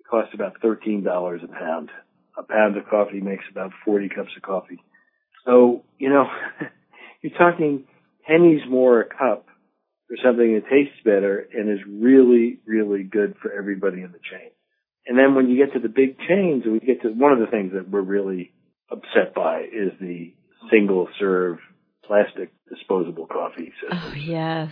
it 0.00 0.06
costs 0.10 0.34
about 0.34 0.60
$13 0.60 1.04
a 1.04 1.46
pound. 1.48 1.90
A 2.36 2.42
pound 2.42 2.76
of 2.76 2.86
coffee 2.88 3.20
makes 3.20 3.44
about 3.50 3.72
40 3.84 4.08
cups 4.08 4.30
of 4.36 4.42
coffee. 4.42 4.82
So, 5.44 5.84
you 5.98 6.08
know, 6.08 6.26
you're 7.22 7.36
talking 7.38 7.84
pennies 8.26 8.62
more 8.68 9.02
a 9.02 9.04
cup 9.04 9.46
for 10.12 10.18
something 10.22 10.54
that 10.54 10.68
tastes 10.68 11.00
better 11.06 11.48
and 11.54 11.70
is 11.70 11.78
really, 11.88 12.58
really 12.66 13.02
good 13.02 13.34
for 13.40 13.50
everybody 13.50 14.02
in 14.02 14.12
the 14.12 14.18
chain. 14.18 14.50
And 15.06 15.18
then 15.18 15.34
when 15.34 15.48
you 15.48 15.56
get 15.56 15.72
to 15.72 15.80
the 15.80 15.88
big 15.88 16.18
chains, 16.28 16.64
we 16.66 16.80
get 16.80 17.00
to 17.02 17.08
one 17.08 17.32
of 17.32 17.38
the 17.38 17.46
things 17.46 17.72
that 17.72 17.88
we're 17.88 18.02
really 18.02 18.52
upset 18.90 19.34
by 19.34 19.62
is 19.62 19.92
the 20.00 20.34
single 20.70 21.08
serve 21.18 21.58
plastic 22.04 22.52
disposable 22.68 23.26
coffee 23.26 23.72
system. 23.80 23.98
Oh, 24.04 24.12
yes. 24.14 24.70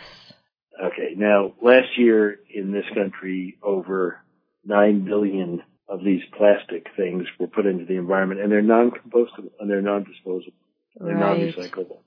Okay. 0.79 1.15
Now, 1.17 1.55
last 1.63 1.97
year 1.97 2.39
in 2.55 2.71
this 2.71 2.85
country, 2.95 3.57
over 3.63 4.21
9 4.67 5.07
billion 5.07 5.63
of 5.89 6.05
these 6.05 6.21
plastic 6.37 6.87
things 6.99 7.25
were 7.39 7.47
put 7.47 7.65
into 7.65 7.87
the 7.87 7.97
environment 7.97 8.43
and 8.43 8.53
they're 8.53 8.61
non-compostable 8.61 9.53
and 9.59 9.71
they're 9.71 9.81
non-disposable. 9.81 10.53
And 10.97 11.09
they're 11.09 11.17
Right. 11.17 11.41
non-recyclable. 11.41 11.99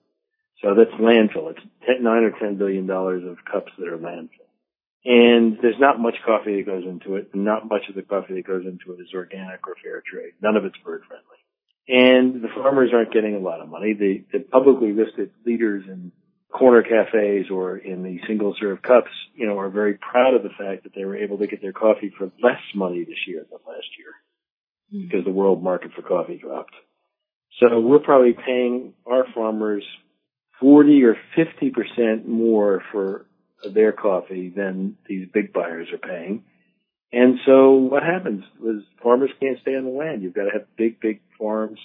So 0.62 0.76
that's 0.76 0.92
landfill. 1.02 1.52
It's 1.52 1.66
10, 1.88 2.04
9 2.04 2.24
or 2.24 2.32
10 2.40 2.58
billion 2.58 2.88
dollars 2.88 3.24
of 3.28 3.38
cups 3.50 3.72
that 3.78 3.88
are 3.88 3.98
landfill. 3.98 4.48
And 5.06 5.58
there's 5.62 5.80
not 5.80 6.00
much 6.00 6.16
coffee 6.26 6.58
that 6.58 6.66
goes 6.66 6.86
into 6.86 7.16
it. 7.18 7.36
Not 7.36 7.68
much 7.68 7.84
of 7.90 7.96
the 7.96 8.04
coffee 8.04 8.36
that 8.36 8.48
goes 8.48 8.66
into 8.66 8.98
it 8.98 9.02
is 9.02 9.14
organic 9.14 9.68
or 9.68 9.76
fair 9.84 10.02
trade. 10.10 10.34
None 10.42 10.56
of 10.56 10.64
it's 10.64 10.78
bird 10.78 11.02
friendly. 11.08 11.40
And 11.90 12.42
the 12.42 12.48
farmers 12.56 12.92
aren't 12.94 13.12
getting 13.12 13.36
a 13.36 13.40
lot 13.40 13.60
of 13.60 13.68
money. 13.68 13.94
The, 13.94 14.24
the 14.32 14.40
publicly 14.46 14.94
listed 14.94 15.32
leaders 15.46 15.84
in 15.86 16.14
corner 16.50 16.84
cafes 16.84 17.48
or 17.52 17.76
in 17.76 18.04
the 18.04 18.20
single 18.28 18.56
serve 18.58 18.82
cups, 18.82 19.12
you 19.36 19.46
know, 19.46 19.60
are 19.60 19.70
very 19.70 19.96
proud 19.96 20.36
of 20.36 20.44
the 20.44 20.56
fact 20.58 20.84
that 20.84 20.94
they 20.96 21.04
were 21.04 21.18
able 21.18 21.40
to 21.40 21.48
get 21.48 21.62
their 21.62 21.74
coffee 21.74 22.14
for 22.18 22.32
less 22.42 22.62
money 22.74 23.04
this 23.04 23.28
year 23.28 23.46
than 23.50 23.60
last 23.68 23.88
year 23.98 24.14
Hmm. 24.94 25.02
because 25.08 25.26
the 25.26 25.32
world 25.32 25.64
market 25.64 25.92
for 25.94 26.02
coffee 26.04 26.38
dropped. 26.38 26.76
So 27.60 27.80
we're 27.80 28.00
probably 28.00 28.34
paying 28.34 28.94
our 29.06 29.26
farmers 29.34 29.84
40 30.64 31.04
or 31.04 31.18
50% 31.38 32.26
more 32.26 32.82
for 32.94 33.26
their 33.70 33.92
coffee 33.92 34.48
than 34.48 34.96
these 35.10 35.28
big 35.34 35.52
buyers 35.52 35.90
are 35.92 35.98
paying. 35.98 36.46
And 37.12 37.38
so 37.46 37.72
what 37.74 38.02
happens 38.02 38.46
was 38.62 38.82
farmers 39.04 39.30
can't 39.42 39.60
stay 39.62 39.76
on 39.76 39.84
the 39.84 39.90
land. 39.90 40.24
You've 40.24 40.34
got 40.34 40.46
to 40.46 40.52
have 40.54 40.74
big, 40.78 41.02
big 41.02 41.20
farms, 41.38 41.80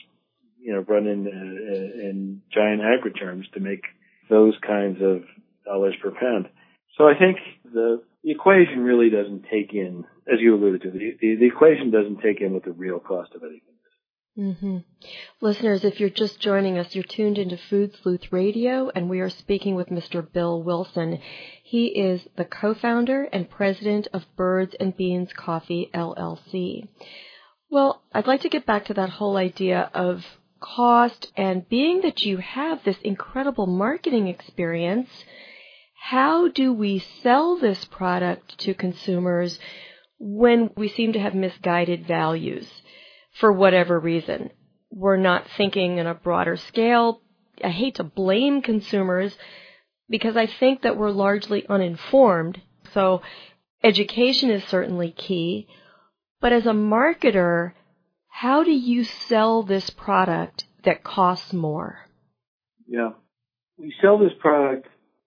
you 0.61 0.73
know, 0.73 0.85
run 0.87 1.09
in, 1.09 1.27
uh, 1.27 2.09
in 2.09 2.41
giant 2.55 2.81
agri 2.81 3.13
terms 3.13 3.47
to 3.55 3.61
make 3.61 3.83
those 4.31 4.55
kinds 4.65 4.99
of 5.03 5.25
dollars 5.65 5.97
per 6.01 6.13
pound. 6.13 6.49
So 6.97 7.09
I 7.09 7.19
think 7.19 7.39
the, 7.65 8.01
the 8.23 8.31
equation 8.31 8.85
really 8.85 9.11
doesn't 9.11 9.47
take 9.51 9.75
in, 9.75 10.05
as 10.33 10.39
you 10.39 10.55
alluded 10.55 10.83
to, 10.83 10.91
the, 10.93 11.17
the, 11.21 11.35
the 11.35 11.47
equation 11.47 11.91
doesn't 11.91 12.21
take 12.21 12.41
in 12.41 12.55
what 12.55 12.65
the 12.65 12.71
real 12.71 13.01
cost 13.01 13.35
of 13.35 13.43
anything 13.43 13.75
is. 14.39 14.57
hmm 14.61 14.79
Listeners, 15.41 15.85
if 15.85 16.01
you're 16.01 16.11
just 16.11 16.41
joining 16.41 16.79
us, 16.79 16.95
you're 16.95 17.05
tuned 17.05 17.39
into 17.39 17.57
Food 17.57 17.95
Sleuth 18.03 18.33
Radio, 18.33 18.91
and 18.95 19.09
we 19.09 19.21
are 19.21 19.31
speaking 19.31 19.75
with 19.75 19.89
Mr. 19.89 20.27
Bill 20.33 20.63
Wilson. 20.63 21.21
He 21.63 21.87
is 21.87 22.27
the 22.37 22.45
co-founder 22.45 23.25
and 23.33 23.51
president 23.51 24.09
of 24.13 24.25
Birds 24.37 24.75
and 24.81 24.97
Beans 24.97 25.33
Coffee 25.33 25.91
LLC. 25.95 26.89
Well, 27.71 28.03
I'd 28.13 28.27
like 28.27 28.41
to 28.43 28.49
get 28.49 28.67
back 28.67 28.87
to 28.87 28.95
that 28.95 29.11
whole 29.11 29.37
idea 29.37 29.91
of 29.95 30.25
cost 30.61 31.33
and 31.37 31.69
being 31.69 32.01
that 32.03 32.23
you 32.23 32.39
have 32.39 32.83
this 32.83 32.99
incredible 33.03 33.67
marketing 33.67 34.29
experience, 34.29 35.09
how 36.01 36.49
do 36.49 36.73
we 36.73 37.05
sell 37.23 37.57
this 37.57 37.85
product 37.85 38.59
to 38.59 38.75
consumers 38.75 39.59
when 40.19 40.71
we 40.77 40.89
seem 40.89 41.13
to 41.13 41.21
have 41.21 41.35
misguided 41.35 42.07
values 42.07 42.69
for 43.41 43.53
whatever 43.53 43.99
reason? 43.99 44.51
We're 44.91 45.17
not 45.17 45.47
thinking 45.57 46.01
on 46.01 46.07
a 46.07 46.15
broader 46.15 46.57
scale. 46.57 47.21
I 47.63 47.69
hate 47.71 47.97
to 47.97 48.05
blame 48.05 48.63
consumers 48.63 49.37
because 50.09 50.37
I 50.37 50.47
think 50.47 50.83
that 50.83 50.97
we're 50.97 51.11
largely 51.11 51.67
uninformed. 51.69 52.61
So 52.95 53.23
education 53.83 54.51
is 54.51 54.65
certainly 54.65 55.11
key. 55.11 55.69
But 56.41 56.53
as 56.53 56.67
a 56.67 56.71
marketer, 56.71 57.73
how 58.29 58.63
do 58.63 58.71
you 58.71 59.05
sell 59.05 59.63
this 59.63 59.91
product 59.91 60.65
that 60.85 61.03
costs 61.03 61.53
more? 61.53 61.99
Yeah. 62.87 63.11
We 63.77 63.93
sell 64.01 64.19
this 64.19 64.33
product 64.41 64.87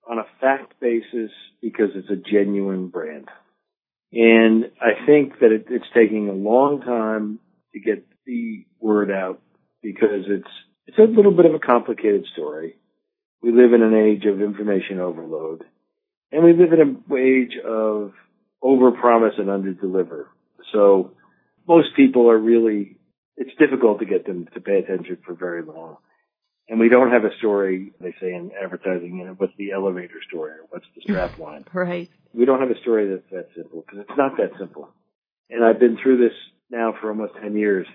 on 0.09 0.17
a 0.17 0.25
fact 0.39 0.73
basis 0.79 1.31
because 1.61 1.89
it's 1.95 2.09
a 2.09 2.15
genuine 2.15 2.87
brand. 2.87 3.27
And 4.13 4.65
I 4.81 5.05
think 5.05 5.39
that 5.39 5.51
it, 5.51 5.67
it's 5.69 5.85
taking 5.93 6.27
a 6.27 6.33
long 6.33 6.81
time 6.81 7.39
to 7.73 7.79
get 7.79 8.05
the 8.25 8.65
word 8.79 9.11
out 9.11 9.41
because 9.81 10.25
it's, 10.27 10.49
it's 10.87 10.97
a 10.97 11.03
little 11.03 11.31
bit 11.31 11.45
of 11.45 11.53
a 11.53 11.59
complicated 11.59 12.25
story. 12.33 12.75
We 13.41 13.51
live 13.51 13.73
in 13.73 13.81
an 13.81 13.95
age 13.95 14.25
of 14.25 14.41
information 14.41 14.99
overload 14.99 15.63
and 16.31 16.43
we 16.43 16.53
live 16.53 16.73
in 16.73 16.79
an 16.79 17.03
age 17.17 17.57
of 17.63 18.13
overpromise 18.63 19.39
and 19.39 19.47
underdeliver. 19.47 20.25
So 20.71 21.11
most 21.67 21.89
people 21.95 22.29
are 22.29 22.37
really, 22.37 22.97
it's 23.37 23.51
difficult 23.59 23.99
to 23.99 24.05
get 24.05 24.25
them 24.25 24.47
to 24.53 24.61
pay 24.61 24.79
attention 24.79 25.17
for 25.25 25.33
very 25.33 25.63
long. 25.63 25.97
And 26.69 26.79
we 26.79 26.87
don't 26.87 27.11
have 27.11 27.25
a 27.25 27.35
story, 27.37 27.91
they 27.99 28.13
say 28.21 28.33
in 28.33 28.51
advertising, 28.61 29.17
you 29.17 29.25
know, 29.25 29.33
what's 29.33 29.53
the 29.57 29.71
elevator 29.71 30.21
story 30.27 30.51
or 30.51 30.65
what's 30.69 30.85
the 30.95 31.01
strap 31.01 31.37
line. 31.37 31.65
Right. 31.73 32.09
We 32.33 32.45
don't 32.45 32.61
have 32.61 32.71
a 32.71 32.79
story 32.79 33.09
that's 33.09 33.29
that 33.31 33.47
simple 33.55 33.81
because 33.81 34.05
it's 34.07 34.17
not 34.17 34.37
that 34.37 34.51
simple. 34.57 34.89
And 35.49 35.65
I've 35.65 35.79
been 35.79 35.97
through 36.01 36.17
this 36.19 36.37
now 36.71 36.93
for 36.99 37.09
almost 37.09 37.33
10 37.41 37.55
years. 37.55 37.87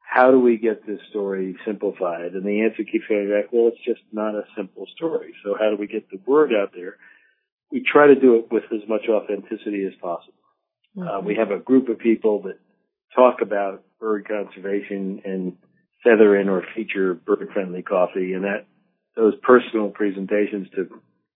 How 0.00 0.30
do 0.30 0.40
we 0.40 0.56
get 0.56 0.86
this 0.86 1.00
story 1.10 1.56
simplified? 1.66 2.32
And 2.32 2.44
the 2.44 2.62
answer 2.62 2.82
keeps 2.84 3.06
coming 3.06 3.28
back, 3.28 3.52
well, 3.52 3.68
it's 3.68 3.84
just 3.84 4.00
not 4.12 4.34
a 4.34 4.44
simple 4.56 4.86
story. 4.96 5.34
So 5.44 5.54
how 5.58 5.70
do 5.70 5.76
we 5.76 5.86
get 5.86 6.10
the 6.10 6.20
word 6.26 6.52
out 6.54 6.72
there? 6.74 6.96
We 7.70 7.84
try 7.84 8.06
to 8.06 8.14
do 8.14 8.36
it 8.36 8.50
with 8.50 8.64
as 8.72 8.88
much 8.88 9.02
authenticity 9.08 9.84
as 9.84 9.92
possible. 10.00 10.32
Uh, 10.98 11.20
we 11.20 11.36
have 11.36 11.50
a 11.50 11.58
group 11.58 11.88
of 11.88 11.98
people 11.98 12.42
that 12.42 12.58
talk 13.14 13.40
about 13.42 13.84
bird 14.00 14.26
conservation 14.26 15.22
and 15.24 15.56
feather 16.02 16.36
in 16.36 16.48
or 16.48 16.62
feature 16.74 17.14
bird 17.14 17.48
friendly 17.52 17.82
coffee 17.82 18.32
and 18.32 18.44
that 18.44 18.66
those 19.16 19.34
personal 19.42 19.90
presentations 19.90 20.68
to 20.74 20.88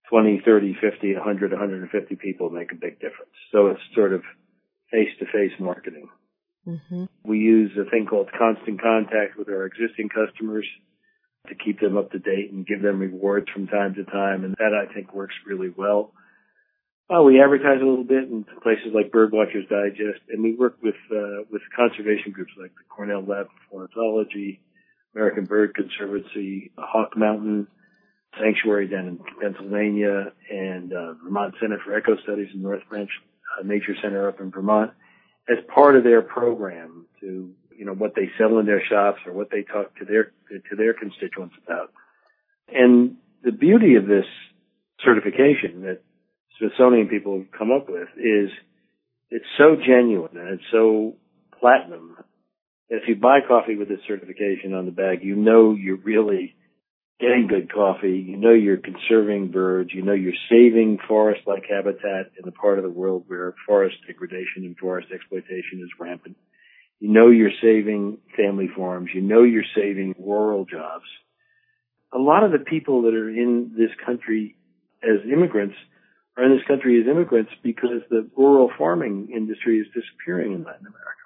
20, 0.09 0.43
30, 0.45 0.77
50, 0.81 1.15
100, 1.15 1.51
150 1.51 2.17
people 2.17 2.51
make 2.51 2.71
a 2.71 2.77
big 2.77 2.95
difference. 3.01 3.33
So 3.51 3.69
it's 3.69 3.81
sort 3.95 4.13
of 4.13 4.23
face 4.91 5.11
to 5.19 5.27
face 5.27 5.53
marketing. 5.59 6.09
Hmm 6.65 7.05
We 7.25 7.39
use 7.39 7.73
a 7.77 7.89
thing 7.91 8.07
called 8.07 8.29
constant 8.37 8.81
contact 8.81 9.37
with 9.39 9.49
our 9.49 9.67
existing 9.67 10.09
customers 10.09 10.67
to 11.49 11.55
keep 11.55 11.81
them 11.81 11.97
up 11.97 12.13
to 12.13 12.19
date 12.19 12.53
and 12.53 12.67
give 12.67 12.83
them 12.83 13.01
rewards 13.01 13.47
from 13.53 13.67
time 13.67 13.95
to 13.95 14.05
time. 14.05 14.45
And 14.45 14.55
that 14.59 14.73
I 14.73 14.93
think 14.93 15.13
works 15.15 15.35
really 15.47 15.73
well. 15.77 16.13
Uh, 17.11 17.23
we 17.23 17.43
advertise 17.43 17.83
a 17.83 17.85
little 17.85 18.05
bit 18.05 18.25
in 18.25 18.45
places 18.63 18.95
like 18.95 19.11
Birdwatchers 19.11 19.69
Digest, 19.69 20.23
and 20.31 20.43
we 20.43 20.55
work 20.55 20.79
with 20.83 20.95
uh, 21.11 21.45
with 21.51 21.61
conservation 21.77 22.33
groups 22.33 22.53
like 22.59 22.71
the 22.71 22.85
Cornell 22.89 23.21
Lab 23.21 23.49
for 23.69 23.81
Ornithology, 23.81 24.63
American 25.15 25.45
Bird 25.45 25.75
Conservancy, 25.75 26.71
Hawk 26.79 27.17
Mountain 27.17 27.67
Sanctuary 28.41 28.89
down 28.89 29.09
in 29.09 29.21
Pennsylvania, 29.43 30.33
and 30.51 30.93
uh, 30.93 31.15
Vermont 31.23 31.55
Center 31.61 31.79
for 31.85 31.99
Eco 31.99 32.17
Studies 32.23 32.49
in 32.55 32.63
North 32.63 32.83
Branch 32.89 33.11
uh, 33.59 33.67
Nature 33.67 33.97
Center 34.01 34.29
up 34.29 34.41
in 34.41 34.51
Vermont 34.51 34.93
as 35.49 35.59
part 35.75 35.97
of 35.97 36.05
their 36.05 36.23
program 36.23 37.07
to 37.21 37.53
you 37.77 37.85
know 37.85 37.95
what 37.95 38.15
they 38.15 38.31
sell 38.39 38.59
in 38.59 38.67
their 38.67 38.83
shops 38.85 39.21
or 39.27 39.33
what 39.33 39.51
they 39.51 39.63
talk 39.63 39.97
to 39.97 40.05
their 40.05 40.33
to 40.51 40.77
their 40.77 40.95
constituents 40.95 41.55
about. 41.65 41.93
And 42.69 43.17
the 43.43 43.53
beauty 43.53 43.97
of 43.97 44.07
this 44.07 44.27
certification 45.05 45.83
that 45.83 46.01
Smithsonian 46.59 47.09
people 47.09 47.39
have 47.39 47.51
come 47.51 47.71
up 47.73 47.89
with 47.89 48.09
is 48.17 48.51
it's 49.31 49.47
so 49.59 49.77
genuine 49.77 50.37
and 50.37 50.49
it's 50.49 50.71
so 50.71 51.17
platinum 51.59 52.17
that 52.89 52.97
if 52.97 53.09
you 53.09 53.17
buy 53.17 53.41
coffee 53.47 53.77
with 53.77 53.89
this 53.89 54.01
certification 54.07 54.75
on 54.75 54.85
the 54.85 54.93
bag, 54.93 55.21
you 55.23 55.35
know 55.35 55.75
you're 55.75 55.97
really 55.97 56.55
getting 57.23 57.47
good 57.47 57.73
coffee. 57.73 58.19
You 58.27 58.37
know 58.37 58.53
you're 58.53 58.77
conserving 58.77 59.53
birds. 59.53 59.91
You 59.95 60.03
know 60.03 60.13
you're 60.13 60.33
saving 60.51 60.99
forest-like 61.07 61.63
habitat 61.71 62.33
in 62.37 62.45
the 62.45 62.51
part 62.51 62.79
of 62.79 62.85
the 62.85 62.91
world 62.91 63.25
where 63.29 63.55
forest 63.65 63.97
degradation 64.07 64.65
and 64.65 64.77
forest 64.77 65.09
exploitation 65.15 65.81
is 65.81 65.91
rampant. 66.01 66.37
You 66.99 67.11
know 67.11 67.31
you're 67.31 67.55
saving 67.63 68.19
family 68.37 68.69
farms. 68.77 69.11
You 69.15 69.21
know 69.21 69.45
you're 69.45 69.63
saving 69.75 70.17
rural 70.19 70.65
jobs. 70.65 71.05
A 72.13 72.19
lot 72.19 72.43
of 72.43 72.51
the 72.51 72.59
people 72.59 73.03
that 73.03 73.15
are 73.15 73.31
in 73.31 73.73
this 73.77 73.91
country 74.05 74.57
as 75.03 75.25
immigrants 75.33 75.77
are 76.37 76.45
in 76.45 76.57
this 76.57 76.67
country 76.67 77.01
as 77.01 77.07
immigrants 77.07 77.53
because 77.63 78.03
the 78.11 78.29
rural 78.37 78.71
farming 78.77 79.31
industry 79.35 79.79
is 79.79 79.87
disappearing 79.95 80.53
in 80.53 80.65
Latin 80.65 80.87
America. 80.87 81.22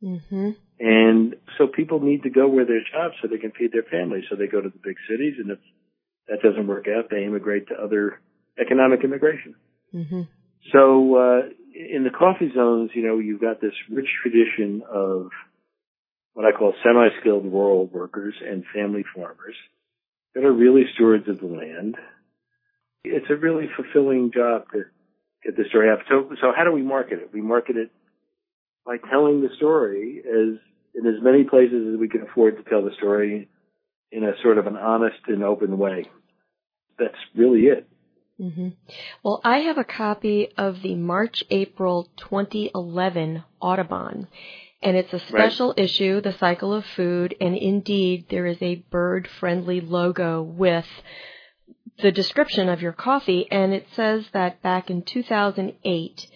Hmm 0.00 0.50
And 0.78 1.36
so 1.56 1.66
people 1.66 2.00
need 2.00 2.22
to 2.24 2.30
go 2.30 2.48
where 2.48 2.66
there's 2.66 2.86
jobs 2.92 3.14
so 3.20 3.28
they 3.28 3.38
can 3.38 3.52
feed 3.52 3.72
their 3.72 3.82
families. 3.82 4.24
So 4.28 4.36
they 4.36 4.46
go 4.46 4.60
to 4.60 4.68
the 4.68 4.78
big 4.82 4.96
cities 5.08 5.34
and 5.38 5.50
if 5.50 5.58
that 6.28 6.42
doesn't 6.42 6.66
work 6.66 6.86
out, 6.88 7.08
they 7.10 7.24
immigrate 7.24 7.68
to 7.68 7.74
other 7.74 8.20
economic 8.60 9.04
immigration. 9.04 9.54
hmm 9.92 10.22
So, 10.72 11.16
uh, 11.16 11.40
in 11.74 12.04
the 12.04 12.10
coffee 12.10 12.50
zones, 12.54 12.90
you 12.94 13.06
know, 13.06 13.18
you've 13.18 13.40
got 13.40 13.60
this 13.60 13.74
rich 13.90 14.08
tradition 14.22 14.82
of 14.90 15.28
what 16.32 16.44
I 16.46 16.56
call 16.56 16.74
semi-skilled 16.82 17.44
rural 17.44 17.86
workers 17.86 18.34
and 18.44 18.64
family 18.74 19.04
farmers 19.14 19.54
that 20.34 20.44
are 20.44 20.52
really 20.52 20.84
stewards 20.94 21.28
of 21.28 21.40
the 21.40 21.46
land. 21.46 21.96
it's 23.04 23.30
a 23.30 23.36
really 23.36 23.68
fulfilling 23.76 24.32
job 24.32 24.66
to 24.72 24.84
get 25.44 25.56
the 25.56 25.64
story 25.68 25.88
out. 25.88 26.00
So, 26.08 26.34
so 26.40 26.52
how 26.56 26.64
do 26.64 26.72
we 26.72 26.82
market 26.82 27.20
it? 27.20 27.30
We 27.32 27.40
market 27.40 27.76
it 27.76 27.90
by 28.86 28.96
telling 29.10 29.42
the 29.42 29.48
story 29.56 30.22
as 30.24 30.58
in 30.94 31.06
as 31.06 31.22
many 31.22 31.44
places 31.44 31.94
as 31.94 32.00
we 32.00 32.08
can 32.08 32.22
afford 32.22 32.56
to 32.56 32.62
tell 32.70 32.82
the 32.82 32.94
story 32.96 33.48
in 34.12 34.24
a 34.24 34.32
sort 34.42 34.56
of 34.56 34.66
an 34.66 34.76
honest 34.76 35.18
and 35.26 35.42
open 35.42 35.76
way. 35.76 36.06
That's 36.98 37.18
really 37.34 37.62
it. 37.62 37.88
Mm-hmm. 38.40 38.68
Well, 39.22 39.40
I 39.44 39.58
have 39.58 39.78
a 39.78 39.84
copy 39.84 40.48
of 40.56 40.82
the 40.82 40.94
March 40.94 41.42
April 41.50 42.08
2011 42.16 43.44
Audubon, 43.60 44.28
and 44.82 44.96
it's 44.96 45.12
a 45.12 45.18
special 45.18 45.68
right. 45.68 45.78
issue, 45.78 46.20
The 46.20 46.36
Cycle 46.38 46.72
of 46.72 46.84
Food, 46.84 47.34
and 47.40 47.56
indeed 47.56 48.26
there 48.30 48.46
is 48.46 48.58
a 48.60 48.84
bird 48.90 49.28
friendly 49.40 49.80
logo 49.80 50.42
with 50.42 50.86
the 52.02 52.12
description 52.12 52.68
of 52.68 52.82
your 52.82 52.92
coffee, 52.92 53.48
and 53.50 53.72
it 53.72 53.86
says 53.94 54.26
that 54.32 54.62
back 54.62 54.90
in 54.90 55.02
2008, 55.02 56.26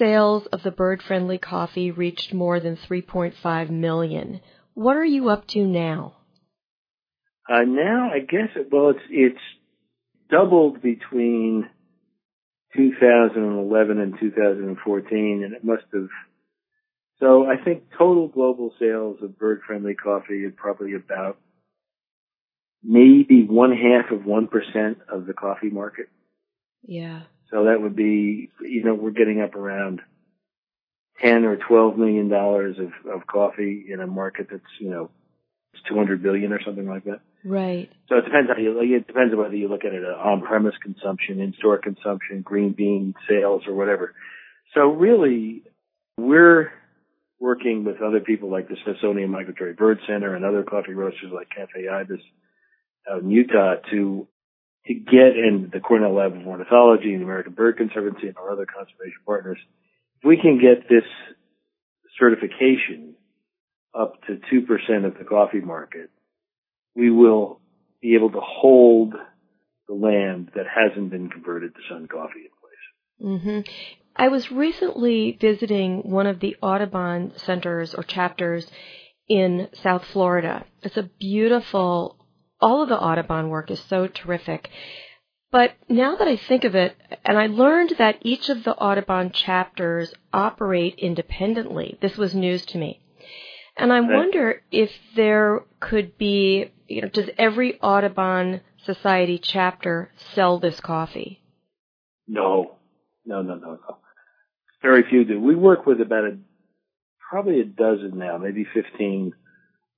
sales 0.00 0.46
of 0.50 0.62
the 0.62 0.70
bird 0.70 1.02
friendly 1.06 1.38
coffee 1.38 1.90
reached 1.90 2.32
more 2.32 2.58
than 2.58 2.76
3.5 2.76 3.70
million. 3.70 4.40
What 4.74 4.96
are 4.96 5.04
you 5.04 5.28
up 5.28 5.46
to 5.48 5.64
now? 5.64 6.16
Uh, 7.48 7.62
now, 7.66 8.10
I 8.12 8.20
guess, 8.20 8.48
well, 8.72 8.90
it's, 8.90 9.00
it's 9.10 9.40
doubled 10.30 10.80
between 10.80 11.68
2011 12.76 14.00
and 14.00 14.14
2014, 14.18 15.42
and 15.44 15.52
it 15.54 15.64
must 15.64 15.82
have. 15.92 16.08
So 17.18 17.44
I 17.44 17.62
think 17.62 17.84
total 17.98 18.28
global 18.28 18.72
sales 18.78 19.18
of 19.22 19.38
bird 19.38 19.60
friendly 19.66 19.94
coffee 19.94 20.44
are 20.44 20.50
probably 20.50 20.94
about 20.94 21.38
maybe 22.82 23.46
one 23.46 23.72
half 23.72 24.10
of 24.10 24.20
1% 24.20 24.96
of 25.12 25.26
the 25.26 25.34
coffee 25.34 25.68
market. 25.70 26.08
Yeah. 26.82 27.22
So 27.50 27.64
that 27.64 27.80
would 27.80 27.96
be, 27.96 28.50
you 28.60 28.84
know, 28.84 28.94
we're 28.94 29.10
getting 29.10 29.40
up 29.40 29.54
around 29.54 30.00
10 31.20 31.44
or 31.44 31.56
12 31.56 31.98
million 31.98 32.28
dollars 32.28 32.76
of, 32.78 33.12
of 33.12 33.26
coffee 33.26 33.86
in 33.88 34.00
a 34.00 34.06
market 34.06 34.48
that's, 34.50 34.62
you 34.78 34.90
know, 34.90 35.10
it's 35.74 35.82
200 35.88 36.22
billion 36.22 36.52
or 36.52 36.60
something 36.64 36.86
like 36.86 37.04
that. 37.04 37.20
Right. 37.44 37.90
So 38.08 38.18
it 38.18 38.24
depends 38.24 38.50
on 38.50 38.62
you, 38.62 38.78
it 38.80 39.06
depends 39.06 39.32
on 39.32 39.38
whether 39.38 39.56
you 39.56 39.68
look 39.68 39.84
at 39.84 39.92
it 39.92 40.04
uh, 40.04 40.16
on-premise 40.16 40.74
consumption, 40.82 41.40
in-store 41.40 41.78
consumption, 41.78 42.42
green 42.42 42.72
bean 42.72 43.14
sales 43.28 43.62
or 43.66 43.74
whatever. 43.74 44.14
So 44.74 44.82
really, 44.82 45.62
we're 46.18 46.72
working 47.38 47.84
with 47.84 48.02
other 48.02 48.20
people 48.20 48.50
like 48.50 48.68
the 48.68 48.76
Smithsonian 48.84 49.30
Migratory 49.30 49.72
Bird 49.72 49.98
Center 50.06 50.34
and 50.34 50.44
other 50.44 50.62
coffee 50.62 50.92
roasters 50.92 51.32
like 51.34 51.48
Cafe 51.48 51.88
Ibis 51.88 52.20
out 53.10 53.22
in 53.22 53.30
Utah 53.30 53.76
to 53.90 54.28
to 54.86 54.94
get 54.94 55.36
in 55.36 55.70
the 55.72 55.80
Cornell 55.80 56.14
Lab 56.14 56.36
of 56.36 56.46
Ornithology 56.46 57.12
and 57.12 57.20
the 57.20 57.24
American 57.24 57.52
Bird 57.52 57.76
Conservancy 57.76 58.28
and 58.28 58.36
our 58.36 58.50
other 58.50 58.66
conservation 58.66 59.20
partners, 59.26 59.58
if 60.18 60.26
we 60.26 60.36
can 60.36 60.58
get 60.60 60.88
this 60.88 61.04
certification 62.18 63.14
up 63.98 64.14
to 64.26 64.38
2% 64.52 65.04
of 65.04 65.18
the 65.18 65.24
coffee 65.24 65.60
market, 65.60 66.10
we 66.94 67.10
will 67.10 67.60
be 68.00 68.14
able 68.14 68.30
to 68.30 68.40
hold 68.40 69.14
the 69.88 69.94
land 69.94 70.50
that 70.54 70.66
hasn't 70.66 71.10
been 71.10 71.28
converted 71.28 71.74
to 71.74 71.80
Sun 71.88 72.08
Coffee 72.08 72.46
in 73.20 73.38
place. 73.40 73.40
Mm-hmm. 73.42 73.72
I 74.16 74.28
was 74.28 74.50
recently 74.50 75.36
visiting 75.40 75.98
one 76.02 76.26
of 76.26 76.40
the 76.40 76.56
Audubon 76.62 77.32
centers 77.36 77.94
or 77.94 78.02
chapters 78.02 78.66
in 79.28 79.68
South 79.82 80.04
Florida. 80.12 80.64
It's 80.82 80.96
a 80.96 81.10
beautiful 81.18 82.16
all 82.60 82.82
of 82.82 82.88
the 82.88 82.98
Audubon 82.98 83.48
work 83.48 83.70
is 83.70 83.80
so 83.88 84.06
terrific. 84.06 84.70
But 85.52 85.72
now 85.88 86.16
that 86.16 86.28
I 86.28 86.36
think 86.36 86.64
of 86.64 86.74
it, 86.74 86.96
and 87.24 87.36
I 87.36 87.48
learned 87.48 87.94
that 87.98 88.18
each 88.20 88.48
of 88.48 88.62
the 88.62 88.76
Audubon 88.76 89.32
chapters 89.32 90.14
operate 90.32 90.94
independently. 90.98 91.98
This 92.00 92.16
was 92.16 92.34
news 92.34 92.64
to 92.66 92.78
me. 92.78 93.00
And 93.76 93.92
I 93.92 94.00
wonder 94.00 94.62
if 94.70 94.90
there 95.16 95.62
could 95.80 96.18
be, 96.18 96.70
you 96.86 97.02
know, 97.02 97.08
does 97.08 97.30
every 97.38 97.80
Audubon 97.80 98.60
Society 98.84 99.38
chapter 99.38 100.10
sell 100.34 100.58
this 100.58 100.80
coffee? 100.80 101.42
No. 102.28 102.76
No, 103.24 103.42
no, 103.42 103.54
no, 103.54 103.72
no. 103.72 103.98
Very 104.82 105.02
few 105.08 105.24
do. 105.24 105.40
We 105.40 105.54
work 105.54 105.86
with 105.86 106.00
about 106.00 106.24
a, 106.24 106.38
probably 107.30 107.60
a 107.60 107.64
dozen 107.64 108.12
now, 108.18 108.38
maybe 108.38 108.66
15 108.72 109.32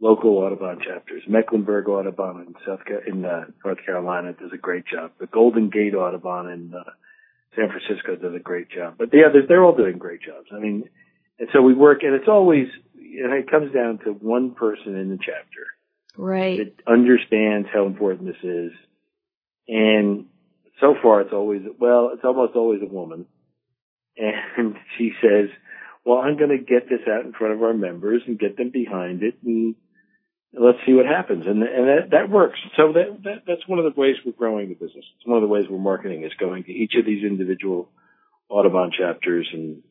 local 0.03 0.37
Audubon 0.39 0.81
chapters. 0.85 1.23
Mecklenburg 1.29 1.89
Audubon 1.89 2.45
in 2.49 2.55
South 2.67 2.81
in 3.07 3.25
uh, 3.25 3.45
North 3.65 3.79
Carolina 3.87 4.33
does 4.33 4.51
a 4.53 4.59
great 4.59 4.85
job. 4.85 5.13
The 5.21 5.29
Golden 5.29 5.71
Gate 5.71 5.95
Audubon 5.95 6.51
in 6.51 6.75
uh, 6.75 6.91
San 7.57 7.69
Francisco 7.69 8.17
does 8.17 8.35
a 8.35 8.43
great 8.43 8.69
job. 8.69 8.97
But 8.99 9.11
yeah, 9.13 9.29
they're, 9.33 9.47
they're 9.47 9.65
all 9.65 9.77
doing 9.77 9.99
great 9.99 10.21
jobs. 10.21 10.49
I 10.53 10.59
mean, 10.59 10.89
and 11.39 11.49
so 11.53 11.63
we 11.63 11.73
work, 11.73 12.03
and 12.03 12.15
it's 12.15 12.29
always, 12.29 12.67
and 12.97 13.33
it 13.33 13.49
comes 13.49 13.73
down 13.73 14.01
to 14.05 14.11
one 14.11 14.55
person 14.55 14.97
in 14.97 15.09
the 15.09 15.19
chapter, 15.19 15.67
right, 16.17 16.59
that 16.59 16.93
understands 16.93 17.69
how 17.73 17.87
important 17.87 18.27
this 18.27 18.43
is, 18.43 18.73
and 19.69 20.27
so 20.81 20.95
far 21.01 21.21
it's 21.21 21.33
always 21.33 21.63
well, 21.79 22.11
it's 22.13 22.25
almost 22.25 22.55
always 22.57 22.81
a 22.83 22.93
woman, 22.93 23.27
and 24.17 24.75
she 24.99 25.13
says, 25.23 25.49
"Well, 26.05 26.19
I'm 26.19 26.37
going 26.37 26.51
to 26.51 26.59
get 26.59 26.89
this 26.89 27.07
out 27.09 27.25
in 27.25 27.33
front 27.33 27.55
of 27.55 27.63
our 27.63 27.75
members 27.75 28.23
and 28.27 28.39
get 28.39 28.57
them 28.57 28.71
behind 28.71 29.23
it, 29.23 29.35
and 29.45 29.75
let's 30.55 30.79
see 30.87 30.93
what 30.93 31.07
happens. 31.07 31.45
And, 31.47 31.63
and 31.63 31.89
that, 31.89 32.11
that 32.11 32.31
works. 32.31 32.59
So 32.77 32.93
that, 32.93 33.23
that, 33.25 33.43
that's 33.47 33.67
one 33.67 33.79
of 33.79 33.85
the 33.85 33.99
ways 33.99 34.17
we're 34.25 34.33
growing 34.33 34.69
the 34.69 34.75
business. 34.75 35.05
It's 35.17 35.27
one 35.27 35.39
of 35.39 35.43
the 35.43 35.49
ways 35.49 35.65
we're 35.69 35.79
marketing 35.79 36.25
is 36.25 36.33
going 36.39 36.65
to 36.65 36.73
each 36.73 36.95
of 36.99 37.07
these 37.07 37.25
individual 37.25 37.89
Audubon 38.49 38.91
chapters 38.97 39.49
and 39.53 39.83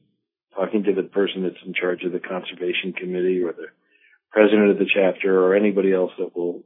talking 0.56 0.84
to 0.84 0.93
the 0.93 1.04
person 1.04 1.43
that's 1.43 1.63
in 1.65 1.74
charge 1.74 2.04
of 2.04 2.12
the 2.12 2.19
conservation 2.19 2.93
committee 2.93 3.41
or 3.43 3.54
the 3.54 3.67
president 4.32 4.69
of 4.69 4.78
the 4.78 4.89
chapter 4.93 5.43
or 5.43 5.56
anybody 5.56 5.93
else 5.93 6.12
that 6.19 6.36
will, 6.36 6.63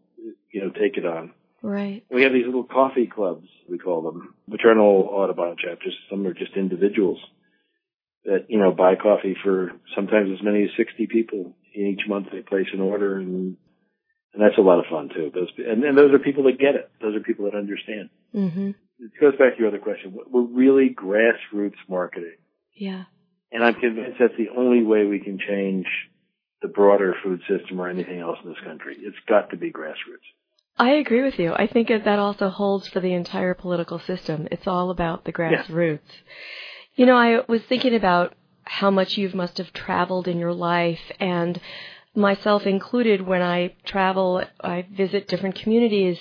you 0.51 0.61
know, 0.61 0.69
take 0.69 0.97
it 0.97 1.05
on. 1.05 1.31
Right. 1.61 2.03
We 2.11 2.23
have 2.23 2.33
these 2.33 2.45
little 2.45 2.63
coffee 2.63 3.07
clubs, 3.07 3.47
we 3.67 3.77
call 3.77 4.01
them, 4.01 4.35
maternal 4.47 5.09
Audubon 5.11 5.55
chapters. 5.57 5.95
Some 6.09 6.27
are 6.27 6.33
just 6.33 6.55
individuals 6.55 7.19
that, 8.25 8.45
you 8.49 8.59
know, 8.59 8.71
buy 8.71 8.95
coffee 8.95 9.35
for 9.43 9.71
sometimes 9.95 10.29
as 10.31 10.43
many 10.43 10.63
as 10.63 10.69
60 10.77 11.07
people. 11.07 11.53
In 11.73 11.87
each 11.87 12.07
month 12.07 12.27
they 12.31 12.41
place 12.41 12.67
an 12.73 12.81
order 12.81 13.17
and 13.17 13.57
and 14.35 14.43
that's 14.43 14.57
a 14.57 14.61
lot 14.61 14.79
of 14.79 14.85
fun 14.91 15.09
too. 15.09 15.31
Those 15.33 15.47
and, 15.57 15.83
and 15.83 15.97
those 15.97 16.13
are 16.13 16.19
people 16.19 16.43
that 16.43 16.59
get 16.59 16.75
it. 16.75 16.91
Those 17.01 17.15
are 17.15 17.21
people 17.21 17.45
that 17.45 17.55
understand. 17.55 18.09
Mm-hmm. 18.35 18.71
It 18.99 19.11
goes 19.19 19.33
back 19.39 19.55
to 19.55 19.59
your 19.59 19.69
other 19.69 19.79
question. 19.79 20.15
We're 20.29 20.41
really 20.41 20.93
grassroots 20.93 21.79
marketing. 21.89 22.35
Yeah. 22.75 23.05
And 23.51 23.63
I'm 23.63 23.75
convinced 23.75 24.17
that's 24.19 24.33
the 24.37 24.49
only 24.57 24.83
way 24.83 25.05
we 25.05 25.19
can 25.19 25.39
change 25.39 25.85
the 26.61 26.67
broader 26.67 27.15
food 27.23 27.41
system 27.47 27.79
or 27.79 27.87
anything 27.87 28.19
else 28.19 28.37
in 28.43 28.49
this 28.49 28.59
country. 28.65 28.97
It's 28.99 29.15
got 29.27 29.51
to 29.51 29.57
be 29.57 29.71
grassroots. 29.71 30.27
I 30.77 30.91
agree 30.91 31.23
with 31.23 31.39
you. 31.39 31.53
I 31.53 31.67
think 31.67 31.87
that 31.87 32.19
also 32.19 32.49
holds 32.49 32.89
for 32.89 32.99
the 32.99 33.13
entire 33.13 33.53
political 33.53 33.99
system. 33.99 34.49
It's 34.51 34.67
all 34.67 34.89
about 34.89 35.23
the 35.23 35.31
grassroots. 35.31 35.99
Yeah. 36.09 36.95
You 36.95 37.05
know, 37.05 37.15
I 37.15 37.39
was 37.47 37.61
thinking 37.63 37.95
about 37.95 38.33
how 38.63 38.91
much 38.91 39.17
you 39.17 39.29
must 39.33 39.57
have 39.59 39.71
traveled 39.71 40.27
in 40.27 40.39
your 40.39 40.53
life 40.53 40.99
and 41.19 41.59
myself 42.15 42.65
included, 42.65 43.21
when 43.21 43.41
I 43.41 43.75
travel, 43.85 44.43
I 44.61 44.85
visit 44.91 45.27
different 45.27 45.55
communities, 45.55 46.17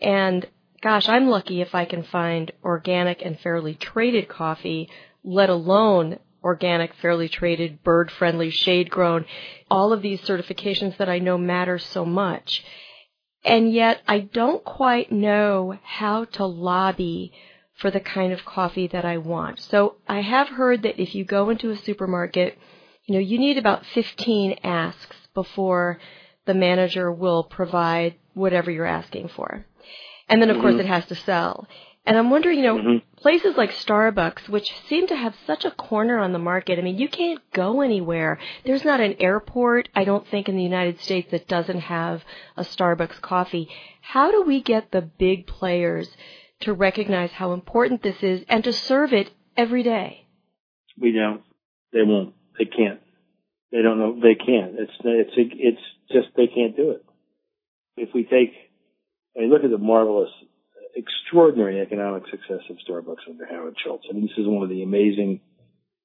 and 0.00 0.46
gosh, 0.82 1.08
I'm 1.08 1.28
lucky 1.28 1.60
if 1.60 1.74
I 1.74 1.84
can 1.84 2.02
find 2.02 2.52
organic 2.64 3.22
and 3.22 3.38
fairly 3.38 3.74
traded 3.74 4.28
coffee, 4.28 4.88
let 5.22 5.50
alone 5.50 6.18
organic, 6.42 6.94
fairly 6.94 7.28
traded, 7.28 7.82
bird 7.82 8.10
friendly, 8.10 8.50
shade 8.50 8.90
grown, 8.90 9.26
all 9.70 9.92
of 9.92 10.02
these 10.02 10.20
certifications 10.22 10.96
that 10.96 11.08
I 11.08 11.18
know 11.18 11.36
matter 11.36 11.78
so 11.78 12.04
much. 12.04 12.64
And 13.44 13.72
yet 13.72 14.02
I 14.06 14.20
don't 14.20 14.64
quite 14.64 15.12
know 15.12 15.78
how 15.82 16.24
to 16.24 16.46
lobby 16.46 17.32
for 17.74 17.90
the 17.90 18.00
kind 18.00 18.32
of 18.32 18.44
coffee 18.44 18.86
that 18.88 19.04
I 19.04 19.18
want. 19.18 19.60
So 19.60 19.96
I 20.06 20.20
have 20.20 20.48
heard 20.48 20.82
that 20.82 21.00
if 21.00 21.14
you 21.14 21.24
go 21.24 21.48
into 21.50 21.70
a 21.70 21.76
supermarket, 21.76 22.58
you 23.10 23.16
know, 23.16 23.22
you 23.22 23.40
need 23.40 23.58
about 23.58 23.84
15 23.86 24.60
asks 24.62 25.16
before 25.34 25.98
the 26.46 26.54
manager 26.54 27.10
will 27.10 27.42
provide 27.42 28.14
whatever 28.34 28.70
you're 28.70 28.86
asking 28.86 29.30
for. 29.34 29.66
And 30.28 30.40
then 30.40 30.48
of 30.48 30.58
mm-hmm. 30.58 30.62
course 30.62 30.80
it 30.80 30.86
has 30.86 31.06
to 31.06 31.16
sell. 31.16 31.66
And 32.06 32.16
I'm 32.16 32.30
wondering, 32.30 32.58
you 32.58 32.62
know, 32.62 32.76
mm-hmm. 32.76 33.20
places 33.20 33.56
like 33.56 33.72
Starbucks, 33.72 34.48
which 34.48 34.72
seem 34.88 35.08
to 35.08 35.16
have 35.16 35.34
such 35.44 35.64
a 35.64 35.72
corner 35.72 36.20
on 36.20 36.32
the 36.32 36.38
market, 36.38 36.78
I 36.78 36.82
mean, 36.82 36.98
you 36.98 37.08
can't 37.08 37.40
go 37.52 37.80
anywhere. 37.80 38.38
There's 38.64 38.84
not 38.84 39.00
an 39.00 39.16
airport, 39.18 39.88
I 39.92 40.04
don't 40.04 40.28
think, 40.28 40.48
in 40.48 40.56
the 40.56 40.62
United 40.62 41.00
States 41.00 41.32
that 41.32 41.48
doesn't 41.48 41.80
have 41.80 42.22
a 42.56 42.62
Starbucks 42.62 43.20
coffee. 43.20 43.68
How 44.02 44.30
do 44.30 44.42
we 44.42 44.62
get 44.62 44.92
the 44.92 45.02
big 45.02 45.48
players 45.48 46.08
to 46.60 46.74
recognize 46.74 47.32
how 47.32 47.54
important 47.54 48.04
this 48.04 48.22
is 48.22 48.44
and 48.48 48.62
to 48.62 48.72
serve 48.72 49.12
it 49.12 49.32
every 49.56 49.82
day? 49.82 50.26
We 50.96 51.10
don't. 51.10 51.42
They 51.92 52.02
won't. 52.04 52.34
They 52.60 52.66
can't. 52.66 53.00
They 53.72 53.80
don't 53.80 53.98
know. 53.98 54.20
They 54.20 54.34
can't. 54.34 54.74
It's 54.78 54.92
it's 55.02 55.30
it's 55.34 55.80
just 56.12 56.28
they 56.36 56.46
can't 56.46 56.76
do 56.76 56.90
it. 56.90 57.04
If 57.96 58.10
we 58.12 58.24
take, 58.24 58.52
I 59.34 59.40
mean, 59.40 59.50
look 59.50 59.64
at 59.64 59.70
the 59.70 59.78
marvelous 59.78 60.28
extraordinary 60.94 61.80
economic 61.80 62.24
success 62.30 62.60
of 62.68 62.76
Starbucks 62.86 63.28
under 63.30 63.46
Howard 63.46 63.76
Schultz. 63.82 64.04
I 64.10 64.12
mean, 64.12 64.26
this 64.26 64.36
is 64.36 64.46
one 64.46 64.62
of 64.62 64.68
the 64.68 64.82
amazing 64.82 65.40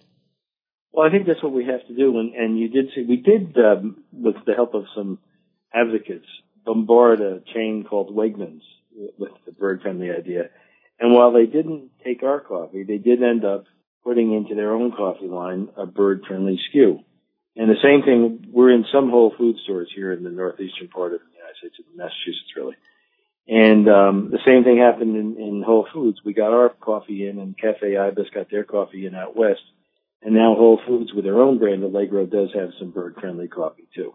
Well, 0.94 1.04
I 1.04 1.10
think 1.10 1.26
that's 1.26 1.42
what 1.42 1.52
we 1.52 1.64
have 1.64 1.84
to 1.88 1.94
do, 1.94 2.20
and, 2.20 2.34
and 2.36 2.56
you 2.56 2.68
did 2.68 2.90
say 2.94 3.02
we 3.02 3.16
did, 3.16 3.58
um, 3.58 4.04
with 4.12 4.36
the 4.46 4.54
help 4.54 4.74
of 4.74 4.84
some 4.94 5.18
advocates, 5.74 6.26
bombard 6.64 7.20
a 7.20 7.40
chain 7.52 7.84
called 7.88 8.14
Wegmans 8.14 8.62
with 9.18 9.32
the 9.44 9.50
bird-friendly 9.50 10.12
idea. 10.12 10.50
And 11.00 11.12
while 11.12 11.32
they 11.32 11.46
didn't 11.46 11.90
take 12.04 12.22
our 12.22 12.38
coffee, 12.38 12.84
they 12.84 12.98
did 12.98 13.24
end 13.24 13.44
up 13.44 13.64
putting 14.04 14.32
into 14.34 14.54
their 14.54 14.72
own 14.72 14.92
coffee 14.92 15.26
line 15.26 15.68
a 15.76 15.84
bird-friendly 15.84 16.60
SKU. 16.72 17.02
And 17.56 17.68
the 17.68 17.82
same 17.82 18.02
thing, 18.02 18.46
we're 18.52 18.70
in 18.70 18.84
some 18.92 19.10
Whole 19.10 19.34
Food 19.36 19.56
stores 19.64 19.90
here 19.92 20.12
in 20.12 20.22
the 20.22 20.30
northeastern 20.30 20.86
part 20.86 21.12
of 21.12 21.18
the 21.18 21.36
United 21.36 21.56
States, 21.58 21.74
in 21.78 21.96
Massachusetts 21.96 22.52
really. 22.56 22.76
And 23.48 23.88
um, 23.88 24.30
the 24.30 24.38
same 24.46 24.62
thing 24.62 24.78
happened 24.78 25.16
in, 25.16 25.42
in 25.42 25.62
Whole 25.66 25.88
Foods. 25.92 26.20
We 26.24 26.34
got 26.34 26.52
our 26.52 26.68
coffee 26.68 27.26
in, 27.26 27.40
and 27.40 27.58
Cafe 27.58 27.96
Ibis 27.96 28.30
got 28.32 28.48
their 28.48 28.64
coffee 28.64 29.06
in 29.06 29.16
out 29.16 29.36
west. 29.36 29.60
And 30.24 30.34
now 30.34 30.54
Whole 30.54 30.80
Foods, 30.86 31.12
with 31.12 31.24
their 31.24 31.40
own 31.40 31.58
brand, 31.58 31.84
Allegro, 31.84 32.24
does 32.24 32.48
have 32.54 32.70
some 32.78 32.90
bird-friendly 32.90 33.48
coffee 33.48 33.86
too. 33.94 34.14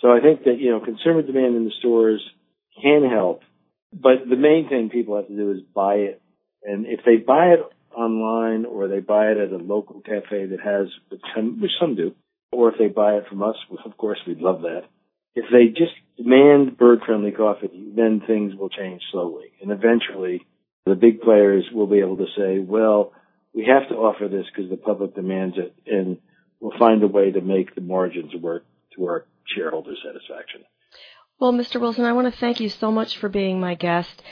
So 0.00 0.08
I 0.12 0.20
think 0.20 0.44
that 0.44 0.58
you 0.58 0.70
know 0.70 0.80
consumer 0.80 1.22
demand 1.22 1.56
in 1.56 1.64
the 1.64 1.72
stores 1.78 2.22
can 2.80 3.08
help, 3.08 3.40
but 3.92 4.28
the 4.28 4.36
main 4.36 4.68
thing 4.68 4.90
people 4.90 5.16
have 5.16 5.26
to 5.26 5.36
do 5.36 5.50
is 5.52 5.60
buy 5.74 5.94
it. 5.94 6.22
And 6.62 6.86
if 6.86 7.00
they 7.04 7.16
buy 7.16 7.54
it 7.54 7.60
online 7.96 8.66
or 8.66 8.88
they 8.88 9.00
buy 9.00 9.28
it 9.28 9.38
at 9.38 9.50
a 9.50 9.56
local 9.56 10.00
cafe 10.00 10.46
that 10.46 10.60
has, 10.62 10.88
which 11.10 11.72
some 11.80 11.96
do, 11.96 12.14
or 12.52 12.70
if 12.70 12.78
they 12.78 12.88
buy 12.88 13.14
it 13.14 13.24
from 13.28 13.42
us, 13.42 13.56
of 13.84 13.96
course, 13.96 14.18
we'd 14.26 14.38
love 14.38 14.62
that. 14.62 14.82
If 15.34 15.46
they 15.52 15.68
just 15.68 15.94
demand 16.16 16.76
bird 16.76 17.00
friendly 17.06 17.32
coffee, 17.32 17.70
then 17.96 18.20
things 18.26 18.54
will 18.54 18.68
change 18.68 19.02
slowly. 19.10 19.52
And 19.62 19.70
eventually, 19.70 20.46
the 20.84 20.94
big 20.94 21.20
players 21.20 21.64
will 21.72 21.86
be 21.86 22.00
able 22.00 22.16
to 22.18 22.26
say, 22.36 22.58
well, 22.58 23.12
we 23.54 23.66
have 23.66 23.88
to 23.88 23.94
offer 23.94 24.28
this 24.28 24.46
because 24.54 24.70
the 24.70 24.76
public 24.76 25.14
demands 25.14 25.56
it, 25.58 25.74
and 25.86 26.18
we'll 26.60 26.78
find 26.78 27.02
a 27.02 27.08
way 27.08 27.30
to 27.30 27.40
make 27.40 27.74
the 27.74 27.80
margins 27.80 28.34
work 28.34 28.64
to 28.96 29.04
our 29.06 29.26
shareholder 29.46 29.94
satisfaction. 30.04 30.62
Well, 31.40 31.52
Mr. 31.52 31.80
Wilson, 31.80 32.04
I 32.04 32.12
want 32.12 32.32
to 32.32 32.40
thank 32.40 32.60
you 32.60 32.68
so 32.68 32.90
much 32.90 33.16
for 33.18 33.28
being 33.28 33.60
my 33.60 33.74
guest. 33.74 34.22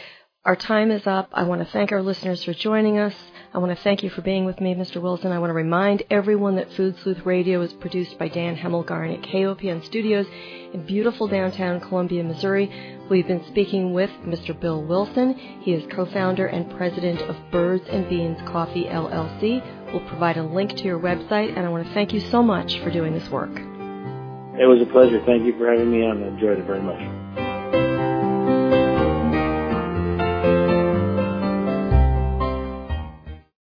Our 0.46 0.54
time 0.54 0.92
is 0.92 1.04
up. 1.09 1.28
I 1.32 1.42
want 1.42 1.61
to 1.61 1.72
thank 1.72 1.90
our 1.90 2.00
listeners 2.00 2.44
for 2.44 2.54
joining 2.54 3.00
us. 3.00 3.12
I 3.52 3.59
want 3.59 3.76
to 3.76 3.82
thank 3.82 4.04
you 4.04 4.11
for 4.11 4.22
being 4.22 4.44
with 4.44 4.61
me, 4.61 4.76
Mr. 4.76 5.02
Wilson. 5.02 5.32
I 5.32 5.40
want 5.40 5.50
to 5.50 5.54
remind 5.54 6.04
everyone 6.09 6.54
that 6.54 6.72
Food 6.74 6.96
Sleuth 7.02 7.26
Radio 7.26 7.62
is 7.62 7.72
produced 7.72 8.16
by 8.16 8.28
Dan 8.28 8.56
Hemmelgarn 8.56 9.12
at 9.12 9.28
KOPN 9.28 9.85
Studios 9.85 10.24
in 10.72 10.87
beautiful 10.87 11.26
downtown 11.26 11.80
Columbia, 11.80 12.22
Missouri. 12.22 12.70
We've 13.11 13.26
been 13.26 13.44
speaking 13.48 13.92
with 13.92 14.11
Mr. 14.24 14.59
Bill 14.59 14.85
Wilson. 14.85 15.35
He 15.35 15.72
is 15.72 15.85
co-founder 15.90 16.46
and 16.46 16.70
president 16.76 17.22
of 17.22 17.37
Birds 17.50 17.88
and 17.88 18.09
Beans 18.09 18.38
Coffee 18.46 18.85
LLC. 18.85 19.90
We'll 19.92 20.09
provide 20.09 20.37
a 20.37 20.44
link 20.44 20.76
to 20.76 20.85
your 20.85 21.00
website, 21.00 21.56
and 21.56 21.66
I 21.66 21.68
want 21.70 21.88
to 21.88 21.92
thank 21.92 22.12
you 22.12 22.20
so 22.20 22.40
much 22.40 22.78
for 22.85 22.92
doing 22.92 23.14
this 23.14 23.28
work. 23.30 23.50
It 23.50 24.68
was 24.68 24.80
a 24.80 24.87
pleasure. 24.92 25.20
Thank 25.26 25.44
you 25.44 25.59
for 25.59 25.68
having 25.68 25.90
me 25.90 26.06
on. 26.06 26.22
I 26.22 26.28
enjoyed 26.28 26.61
it 26.61 26.66
very 26.66 26.82
much. 26.82 27.26